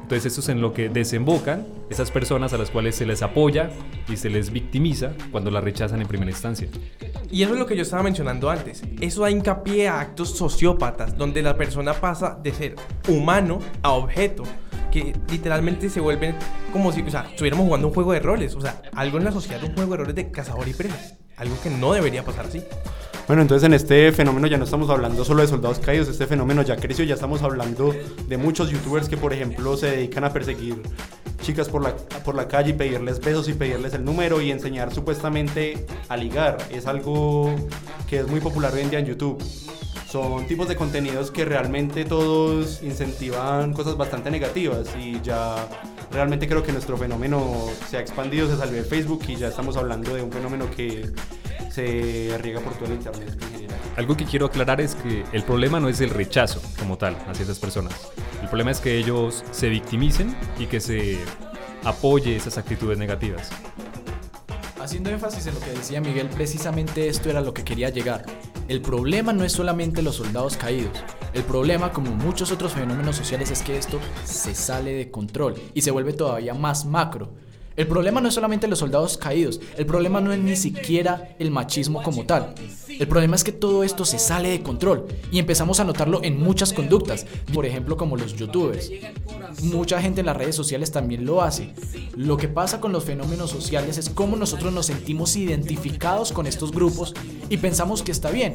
Entonces 0.06 0.32
eso 0.32 0.40
es 0.40 0.48
en 0.50 0.60
lo 0.60 0.72
que 0.72 0.88
desembocan 0.88 1.66
esas 1.90 2.12
personas 2.12 2.52
a 2.52 2.58
las 2.58 2.70
cuales 2.70 2.94
se 2.94 3.04
les 3.04 3.22
apoya 3.22 3.70
y 4.08 4.16
se 4.16 4.30
les 4.30 4.52
victimiza 4.52 5.14
cuando 5.32 5.50
las 5.50 5.64
rechazan 5.64 6.00
en 6.00 6.06
primera 6.06 6.30
instancia. 6.30 6.68
Y 7.28 7.42
eso 7.42 7.54
es 7.54 7.58
lo 7.58 7.66
que 7.66 7.74
yo 7.74 7.82
estaba 7.82 8.04
mencionando 8.04 8.48
antes. 8.48 8.84
Eso 9.00 9.22
da 9.22 9.32
hincapié 9.32 9.88
a 9.88 9.98
actos 9.98 10.36
sociópatas, 10.36 11.16
donde 11.16 11.42
la 11.42 11.56
persona 11.56 11.92
pasa 11.92 12.38
de 12.40 12.52
ser 12.52 12.76
humano 13.08 13.58
a 13.82 13.94
objeto, 13.94 14.44
que 14.92 15.12
literalmente 15.28 15.90
se 15.90 15.98
vuelven 15.98 16.36
como 16.72 16.92
si, 16.92 17.02
o 17.02 17.10
sea, 17.10 17.26
estuviéramos 17.28 17.66
jugando 17.66 17.88
un 17.88 17.94
juego 17.94 18.12
de 18.12 18.20
roles, 18.20 18.54
o 18.54 18.60
sea, 18.60 18.80
algo 18.94 19.18
en 19.18 19.24
la 19.24 19.32
sociedad, 19.32 19.64
un 19.64 19.74
juego 19.74 19.90
de 19.90 19.96
roles 19.96 20.14
de 20.14 20.30
cazador 20.30 20.68
y 20.68 20.72
presa, 20.72 21.16
algo 21.36 21.56
que 21.64 21.70
no 21.70 21.92
debería 21.92 22.24
pasar 22.24 22.46
así. 22.46 22.62
Bueno, 23.26 23.42
entonces 23.42 23.66
en 23.66 23.74
este 23.74 24.12
fenómeno 24.12 24.46
ya 24.46 24.56
no 24.56 24.62
estamos 24.62 24.88
hablando 24.88 25.24
solo 25.24 25.42
de 25.42 25.48
soldados 25.48 25.80
caídos, 25.80 26.06
este 26.06 26.28
fenómeno 26.28 26.62
ya 26.62 26.76
creció, 26.76 27.04
ya 27.04 27.14
estamos 27.14 27.42
hablando 27.42 27.92
de 28.28 28.36
muchos 28.36 28.70
youtubers 28.70 29.08
que 29.08 29.16
por 29.16 29.32
ejemplo 29.32 29.76
se 29.76 29.90
dedican 29.90 30.22
a 30.22 30.32
perseguir 30.32 30.80
chicas 31.42 31.68
por 31.68 31.82
la, 31.82 31.96
por 32.24 32.36
la 32.36 32.46
calle 32.46 32.70
y 32.70 32.72
pedirles 32.74 33.18
besos 33.18 33.48
y 33.48 33.54
pedirles 33.54 33.94
el 33.94 34.04
número 34.04 34.40
y 34.40 34.52
enseñar 34.52 34.94
supuestamente 34.94 35.86
a 36.08 36.16
ligar. 36.16 36.58
Es 36.70 36.86
algo 36.86 37.52
que 38.08 38.20
es 38.20 38.28
muy 38.28 38.38
popular 38.38 38.72
hoy 38.72 38.82
en 38.82 38.90
día 38.90 39.00
en 39.00 39.06
YouTube. 39.06 39.42
Son 40.08 40.46
tipos 40.46 40.68
de 40.68 40.76
contenidos 40.76 41.32
que 41.32 41.44
realmente 41.44 42.04
todos 42.04 42.80
incentivan 42.84 43.72
cosas 43.72 43.96
bastante 43.96 44.30
negativas 44.30 44.86
y 44.96 45.20
ya 45.20 45.68
realmente 46.12 46.46
creo 46.46 46.62
que 46.62 46.70
nuestro 46.70 46.96
fenómeno 46.96 47.42
se 47.90 47.96
ha 47.96 48.00
expandido, 48.00 48.48
se 48.48 48.56
salió 48.56 48.76
de 48.76 48.84
Facebook 48.84 49.24
y 49.26 49.34
ya 49.34 49.48
estamos 49.48 49.76
hablando 49.76 50.14
de 50.14 50.22
un 50.22 50.30
fenómeno 50.30 50.70
que 50.70 51.10
se 51.70 52.36
riega 52.40 52.60
por 52.60 52.74
todo 52.74 52.86
el 52.86 52.92
internet 52.92 53.28
en 53.28 53.50
general. 53.50 53.80
Algo 53.96 54.16
que 54.16 54.24
quiero 54.24 54.46
aclarar 54.46 54.80
es 54.80 54.94
que 54.94 55.24
el 55.32 55.42
problema 55.42 55.80
no 55.80 55.88
es 55.88 56.00
el 56.00 56.10
rechazo 56.10 56.60
como 56.78 56.98
tal 56.98 57.16
hacia 57.26 57.44
esas 57.44 57.58
personas. 57.58 57.94
El 58.42 58.48
problema 58.48 58.70
es 58.70 58.80
que 58.80 58.98
ellos 58.98 59.44
se 59.50 59.68
victimicen 59.68 60.36
y 60.58 60.66
que 60.66 60.80
se 60.80 61.18
apoye 61.84 62.36
esas 62.36 62.58
actitudes 62.58 62.98
negativas. 62.98 63.50
Haciendo 64.80 65.10
énfasis 65.10 65.46
en 65.46 65.54
lo 65.54 65.60
que 65.60 65.70
decía 65.70 66.00
Miguel, 66.00 66.28
precisamente 66.28 67.08
esto 67.08 67.30
era 67.30 67.40
lo 67.40 67.54
que 67.54 67.64
quería 67.64 67.88
llegar. 67.88 68.24
El 68.68 68.82
problema 68.82 69.32
no 69.32 69.44
es 69.44 69.52
solamente 69.52 70.02
los 70.02 70.16
soldados 70.16 70.56
caídos. 70.56 71.02
El 71.32 71.42
problema, 71.44 71.92
como 71.92 72.12
muchos 72.12 72.52
otros 72.52 72.72
fenómenos 72.72 73.16
sociales, 73.16 73.50
es 73.50 73.62
que 73.62 73.78
esto 73.78 74.00
se 74.24 74.54
sale 74.54 74.92
de 74.92 75.10
control 75.10 75.54
y 75.74 75.82
se 75.82 75.90
vuelve 75.90 76.12
todavía 76.12 76.54
más 76.54 76.84
macro. 76.84 77.32
El 77.76 77.86
problema 77.86 78.20
no 78.20 78.28
es 78.28 78.34
solamente 78.34 78.68
los 78.68 78.78
soldados 78.78 79.18
caídos, 79.18 79.60
el 79.76 79.84
problema 79.84 80.20
no 80.20 80.32
es 80.32 80.38
ni 80.38 80.56
siquiera 80.56 81.36
el 81.38 81.50
machismo 81.50 82.02
como 82.02 82.24
tal. 82.24 82.54
El 82.88 83.06
problema 83.06 83.36
es 83.36 83.44
que 83.44 83.52
todo 83.52 83.84
esto 83.84 84.06
se 84.06 84.18
sale 84.18 84.48
de 84.48 84.62
control 84.62 85.06
y 85.30 85.38
empezamos 85.38 85.78
a 85.78 85.84
notarlo 85.84 86.22
en 86.22 86.40
muchas 86.40 86.72
conductas, 86.72 87.26
por 87.52 87.66
ejemplo 87.66 87.98
como 87.98 88.16
los 88.16 88.34
youtubers. 88.34 88.90
Mucha 89.62 90.00
gente 90.00 90.20
en 90.20 90.26
las 90.26 90.36
redes 90.36 90.56
sociales 90.56 90.90
también 90.90 91.26
lo 91.26 91.42
hace. 91.42 91.74
Lo 92.16 92.38
que 92.38 92.48
pasa 92.48 92.80
con 92.80 92.92
los 92.92 93.04
fenómenos 93.04 93.50
sociales 93.50 93.98
es 93.98 94.08
cómo 94.08 94.36
nosotros 94.36 94.72
nos 94.72 94.86
sentimos 94.86 95.36
identificados 95.36 96.32
con 96.32 96.46
estos 96.46 96.72
grupos 96.72 97.14
y 97.50 97.58
pensamos 97.58 98.02
que 98.02 98.12
está 98.12 98.30
bien. 98.30 98.54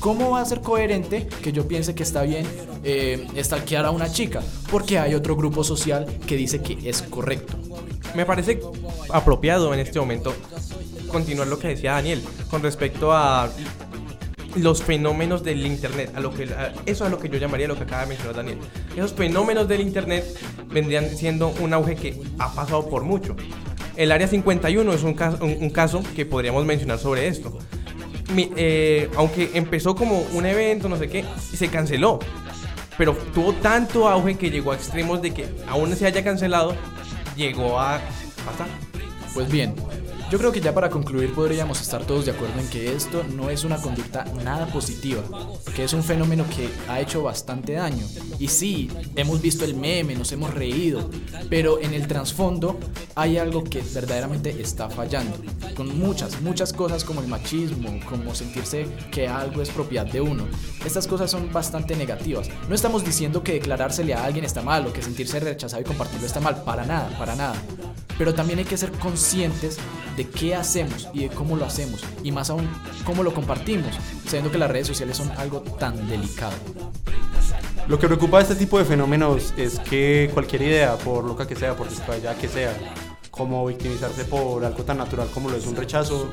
¿Cómo 0.00 0.30
va 0.30 0.40
a 0.40 0.44
ser 0.44 0.60
coherente 0.60 1.26
que 1.42 1.52
yo 1.52 1.66
piense 1.66 1.94
que 1.94 2.02
está 2.02 2.22
bien 2.22 2.46
eh, 2.84 3.26
estalquear 3.34 3.84
a 3.86 3.90
una 3.90 4.10
chica? 4.10 4.42
Porque 4.70 4.98
hay 4.98 5.14
otro 5.14 5.34
grupo 5.36 5.64
social 5.64 6.06
que 6.26 6.36
dice 6.36 6.60
que 6.62 6.88
es 6.88 7.02
correcto 7.02 7.56
me 8.14 8.24
parece 8.24 8.60
apropiado 9.10 9.74
en 9.74 9.80
este 9.80 9.98
momento 10.00 10.32
continuar 11.08 11.48
lo 11.48 11.58
que 11.58 11.68
decía 11.68 11.92
Daniel 11.92 12.22
con 12.50 12.62
respecto 12.62 13.12
a 13.12 13.50
los 14.56 14.82
fenómenos 14.82 15.42
del 15.44 15.66
internet, 15.66 16.12
a 16.14 16.20
lo 16.20 16.32
que 16.32 16.44
a- 16.44 16.72
eso 16.86 17.04
es 17.04 17.10
lo 17.10 17.18
que 17.18 17.28
yo 17.28 17.36
llamaría 17.36 17.68
lo 17.68 17.76
que 17.76 17.82
acaba 17.82 18.02
de 18.02 18.08
mencionar 18.08 18.36
Daniel. 18.36 18.58
Esos 18.96 19.12
fenómenos 19.12 19.68
del 19.68 19.82
internet 19.82 20.24
vendrían 20.70 21.14
siendo 21.14 21.48
un 21.60 21.74
auge 21.74 21.94
que 21.94 22.18
ha 22.38 22.50
pasado 22.54 22.88
por 22.88 23.02
mucho. 23.02 23.36
El 23.96 24.10
área 24.12 24.26
51 24.28 24.90
es 24.94 25.02
un 25.02 25.12
caso, 25.12 25.44
un, 25.44 25.56
un 25.60 25.70
caso 25.70 26.02
que 26.14 26.24
podríamos 26.24 26.64
mencionar 26.64 26.98
sobre 26.98 27.28
esto. 27.28 27.58
Eh, 28.36 29.10
aunque 29.16 29.50
empezó 29.54 29.94
como 29.94 30.20
un 30.32 30.46
evento, 30.46 30.88
no 30.88 30.96
sé 30.96 31.08
qué, 31.08 31.24
se 31.38 31.68
canceló. 31.68 32.18
Pero 32.98 33.14
tuvo 33.34 33.52
tanto 33.52 34.08
auge 34.08 34.36
que 34.36 34.50
llegó 34.50 34.72
a 34.72 34.76
extremos 34.76 35.20
de 35.20 35.32
que 35.32 35.48
aún 35.68 35.94
se 35.94 36.06
haya 36.06 36.24
cancelado, 36.24 36.74
llegó 37.36 37.78
a 37.78 38.00
pasar. 38.44 38.68
Pues 39.34 39.50
bien, 39.50 39.74
yo 40.30 40.38
creo 40.38 40.50
que 40.50 40.60
ya 40.60 40.74
para 40.74 40.90
concluir 40.90 41.32
podríamos 41.32 41.80
estar 41.80 42.04
todos 42.04 42.24
de 42.24 42.32
acuerdo 42.32 42.58
en 42.58 42.68
que 42.68 42.94
esto 42.94 43.22
no 43.34 43.48
es 43.48 43.62
una 43.62 43.80
conducta 43.80 44.24
nada 44.44 44.66
positiva, 44.66 45.22
que 45.74 45.84
es 45.84 45.92
un 45.92 46.02
fenómeno 46.02 46.44
que 46.48 46.68
ha 46.88 47.00
hecho 47.00 47.22
bastante 47.22 47.74
daño. 47.74 48.04
Y 48.38 48.48
sí, 48.48 48.90
hemos 49.14 49.40
visto 49.40 49.64
el 49.64 49.74
meme, 49.74 50.16
nos 50.16 50.32
hemos 50.32 50.52
reído, 50.52 51.08
pero 51.48 51.80
en 51.80 51.94
el 51.94 52.08
trasfondo 52.08 52.78
hay 53.14 53.38
algo 53.38 53.62
que 53.62 53.82
verdaderamente 53.94 54.60
está 54.60 54.90
fallando, 54.90 55.36
con 55.76 55.96
muchas, 55.98 56.40
muchas 56.40 56.72
cosas 56.72 57.04
como 57.04 57.20
el 57.20 57.28
machismo, 57.28 58.00
como 58.08 58.34
sentirse 58.34 58.86
que 59.12 59.28
algo 59.28 59.62
es 59.62 59.70
propiedad 59.70 60.06
de 60.06 60.20
uno. 60.20 60.48
Estas 60.84 61.06
cosas 61.06 61.30
son 61.30 61.52
bastante 61.52 61.94
negativas. 61.94 62.48
No 62.68 62.74
estamos 62.74 63.04
diciendo 63.04 63.44
que 63.44 63.52
declarársele 63.52 64.14
a 64.14 64.24
alguien 64.24 64.44
está 64.44 64.62
mal 64.62 64.86
o 64.86 64.92
que 64.92 65.02
sentirse 65.02 65.38
rechazado 65.38 65.82
y 65.82 65.84
compartirlo 65.84 66.26
está 66.26 66.40
mal, 66.40 66.62
para 66.64 66.84
nada, 66.84 67.16
para 67.16 67.36
nada 67.36 67.62
pero 68.18 68.34
también 68.34 68.58
hay 68.58 68.64
que 68.64 68.76
ser 68.76 68.90
conscientes 68.92 69.78
de 70.16 70.28
qué 70.28 70.54
hacemos 70.54 71.08
y 71.12 71.20
de 71.20 71.28
cómo 71.28 71.56
lo 71.56 71.64
hacemos 71.64 72.02
y 72.22 72.32
más 72.32 72.50
aún 72.50 72.68
cómo 73.04 73.22
lo 73.22 73.34
compartimos, 73.34 73.94
sabiendo 74.24 74.50
que 74.50 74.58
las 74.58 74.70
redes 74.70 74.86
sociales 74.86 75.16
son 75.16 75.30
algo 75.32 75.60
tan 75.60 76.08
delicado. 76.08 76.54
Lo 77.88 77.98
que 77.98 78.06
preocupa 78.08 78.38
de 78.38 78.42
este 78.44 78.56
tipo 78.56 78.78
de 78.78 78.84
fenómenos 78.84 79.54
es 79.56 79.78
que 79.78 80.30
cualquier 80.34 80.62
idea, 80.62 80.96
por 80.96 81.24
loca 81.24 81.46
que 81.46 81.54
sea, 81.54 81.76
por 81.76 81.88
descabellada 81.88 82.36
que 82.36 82.48
sea, 82.48 82.74
como 83.30 83.64
victimizarse 83.66 84.24
por 84.24 84.64
algo 84.64 84.82
tan 84.82 84.98
natural 84.98 85.28
como 85.32 85.50
lo 85.50 85.56
es 85.56 85.66
un 85.66 85.76
rechazo, 85.76 86.28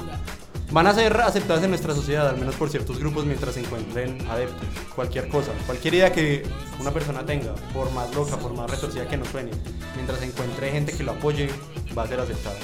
van 0.73 0.87
a 0.87 0.93
ser 0.93 1.15
aceptadas 1.21 1.63
en 1.63 1.69
nuestra 1.69 1.93
sociedad, 1.93 2.27
al 2.27 2.37
menos 2.37 2.55
por 2.55 2.69
ciertos 2.69 2.97
grupos, 2.97 3.25
mientras 3.25 3.53
se 3.53 3.61
encuentren 3.61 4.17
adeptos. 4.27 4.67
Cualquier 4.95 5.29
cosa, 5.29 5.51
cualquier 5.67 5.93
idea 5.93 6.11
que 6.11 6.43
una 6.79 6.91
persona 6.91 7.23
tenga, 7.25 7.53
por 7.73 7.91
más 7.91 8.13
loca, 8.15 8.37
por 8.37 8.53
más 8.53 8.69
retorcida 8.69 9.07
que 9.07 9.15
nos 9.15 9.27
suene, 9.27 9.51
mientras 9.95 10.19
se 10.19 10.25
encuentre 10.25 10.71
gente 10.71 10.91
que 10.91 11.03
lo 11.03 11.11
apoye, 11.11 11.49
va 11.95 12.03
a 12.03 12.07
ser 12.07 12.19
aceptada. 12.19 12.55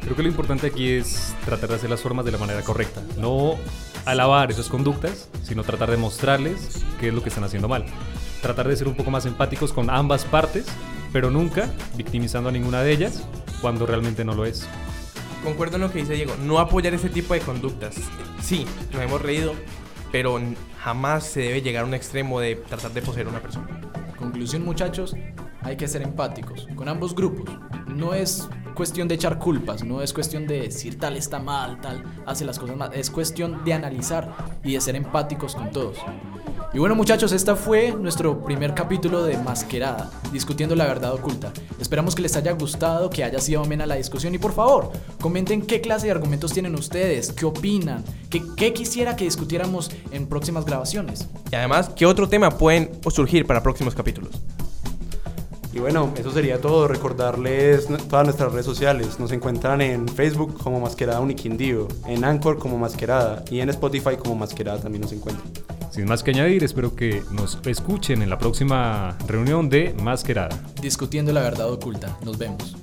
Creo 0.00 0.14
que 0.14 0.22
lo 0.22 0.28
importante 0.28 0.68
aquí 0.68 0.92
es 0.92 1.34
tratar 1.44 1.68
de 1.68 1.74
hacer 1.74 1.90
las 1.90 2.00
formas 2.00 2.24
de 2.24 2.30
la 2.30 2.38
manera 2.38 2.62
correcta. 2.62 3.02
No 3.18 3.56
alabar 4.04 4.50
esas 4.50 4.68
conductas, 4.68 5.28
sino 5.42 5.64
tratar 5.64 5.90
de 5.90 5.96
mostrarles 5.96 6.84
qué 7.00 7.08
es 7.08 7.14
lo 7.14 7.22
que 7.22 7.28
están 7.28 7.44
haciendo 7.44 7.68
mal. 7.68 7.84
Tratar 8.40 8.68
de 8.68 8.76
ser 8.76 8.86
un 8.86 8.94
poco 8.94 9.10
más 9.10 9.26
empáticos 9.26 9.72
con 9.72 9.90
ambas 9.90 10.24
partes, 10.24 10.66
pero 11.12 11.30
nunca 11.30 11.68
victimizando 11.96 12.48
a 12.48 12.52
ninguna 12.52 12.82
de 12.82 12.92
ellas 12.92 13.24
cuando 13.60 13.84
realmente 13.84 14.24
no 14.24 14.34
lo 14.34 14.46
es. 14.46 14.68
Concuerdo 15.42 15.76
en 15.76 15.82
lo 15.82 15.90
que 15.90 15.98
dice 15.98 16.14
Diego, 16.14 16.34
no 16.40 16.58
apoyar 16.58 16.94
ese 16.94 17.08
tipo 17.08 17.34
de 17.34 17.40
conductas. 17.40 17.96
Sí, 18.40 18.66
nos 18.92 19.02
hemos 19.02 19.22
reído, 19.22 19.54
pero 20.10 20.40
jamás 20.78 21.24
se 21.24 21.40
debe 21.40 21.62
llegar 21.62 21.84
a 21.84 21.86
un 21.86 21.94
extremo 21.94 22.40
de 22.40 22.56
tratar 22.56 22.92
de 22.92 23.02
poseer 23.02 23.26
a 23.26 23.30
una 23.30 23.40
persona. 23.40 23.80
Conclusión 24.18 24.64
muchachos, 24.64 25.14
hay 25.62 25.76
que 25.76 25.86
ser 25.86 26.02
empáticos 26.02 26.66
con 26.74 26.88
ambos 26.88 27.14
grupos. 27.14 27.50
No 27.86 28.14
es 28.14 28.48
cuestión 28.74 29.08
de 29.08 29.16
echar 29.16 29.38
culpas, 29.38 29.84
no 29.84 30.02
es 30.02 30.12
cuestión 30.12 30.46
de 30.46 30.60
decir 30.62 30.98
tal 30.98 31.16
está 31.16 31.38
mal, 31.38 31.80
tal 31.80 32.04
hace 32.26 32.44
las 32.44 32.58
cosas 32.58 32.76
mal, 32.76 32.90
es 32.94 33.10
cuestión 33.10 33.64
de 33.64 33.74
analizar 33.74 34.34
y 34.62 34.74
de 34.74 34.80
ser 34.80 34.96
empáticos 34.96 35.54
con 35.54 35.70
todos. 35.70 35.98
Y 36.70 36.78
bueno 36.78 36.94
muchachos, 36.94 37.32
este 37.32 37.54
fue 37.54 37.92
nuestro 37.92 38.44
primer 38.44 38.74
capítulo 38.74 39.22
de 39.22 39.38
Masquerada, 39.38 40.10
discutiendo 40.32 40.76
la 40.76 40.84
verdad 40.84 41.14
oculta. 41.14 41.50
Esperamos 41.80 42.14
que 42.14 42.20
les 42.20 42.36
haya 42.36 42.52
gustado, 42.52 43.08
que 43.08 43.24
haya 43.24 43.40
sido 43.40 43.62
amena 43.62 43.86
la 43.86 43.94
discusión 43.94 44.34
y 44.34 44.38
por 44.38 44.52
favor, 44.52 44.92
comenten 45.18 45.62
qué 45.62 45.80
clase 45.80 46.06
de 46.06 46.12
argumentos 46.12 46.52
tienen 46.52 46.74
ustedes, 46.74 47.32
qué 47.32 47.46
opinan, 47.46 48.04
qué, 48.28 48.42
qué 48.54 48.74
quisiera 48.74 49.16
que 49.16 49.24
discutiéramos 49.24 49.90
en 50.10 50.26
próximas 50.26 50.66
grabaciones. 50.66 51.26
Y 51.50 51.54
además, 51.56 51.90
¿qué 51.96 52.04
otro 52.04 52.28
tema 52.28 52.50
pueden 52.50 52.90
surgir 53.10 53.46
para 53.46 53.62
próximos 53.62 53.94
capítulos? 53.94 54.30
Y 55.72 55.78
bueno, 55.78 56.12
eso 56.18 56.30
sería 56.32 56.60
todo. 56.60 56.86
Recordarles 56.86 57.88
todas 58.10 58.24
nuestras 58.24 58.52
redes 58.52 58.66
sociales. 58.66 59.18
Nos 59.18 59.32
encuentran 59.32 59.80
en 59.80 60.06
Facebook 60.06 60.58
como 60.62 60.80
Masquerada 60.80 61.20
Uniquindío, 61.20 61.88
en 62.06 62.24
Anchor 62.24 62.58
como 62.58 62.76
Masquerada 62.76 63.44
y 63.50 63.60
en 63.60 63.70
Spotify 63.70 64.16
como 64.18 64.34
Masquerada 64.34 64.80
también 64.80 65.02
nos 65.02 65.12
encuentran. 65.12 65.77
Sin 65.98 66.06
más 66.06 66.22
que 66.22 66.30
añadir, 66.30 66.62
espero 66.62 66.94
que 66.94 67.24
nos 67.32 67.58
escuchen 67.66 68.22
en 68.22 68.30
la 68.30 68.38
próxima 68.38 69.18
reunión 69.26 69.68
de 69.68 69.92
Masquerada. 70.00 70.56
Discutiendo 70.80 71.32
la 71.32 71.40
verdad 71.40 71.68
oculta. 71.72 72.16
Nos 72.24 72.38
vemos. 72.38 72.76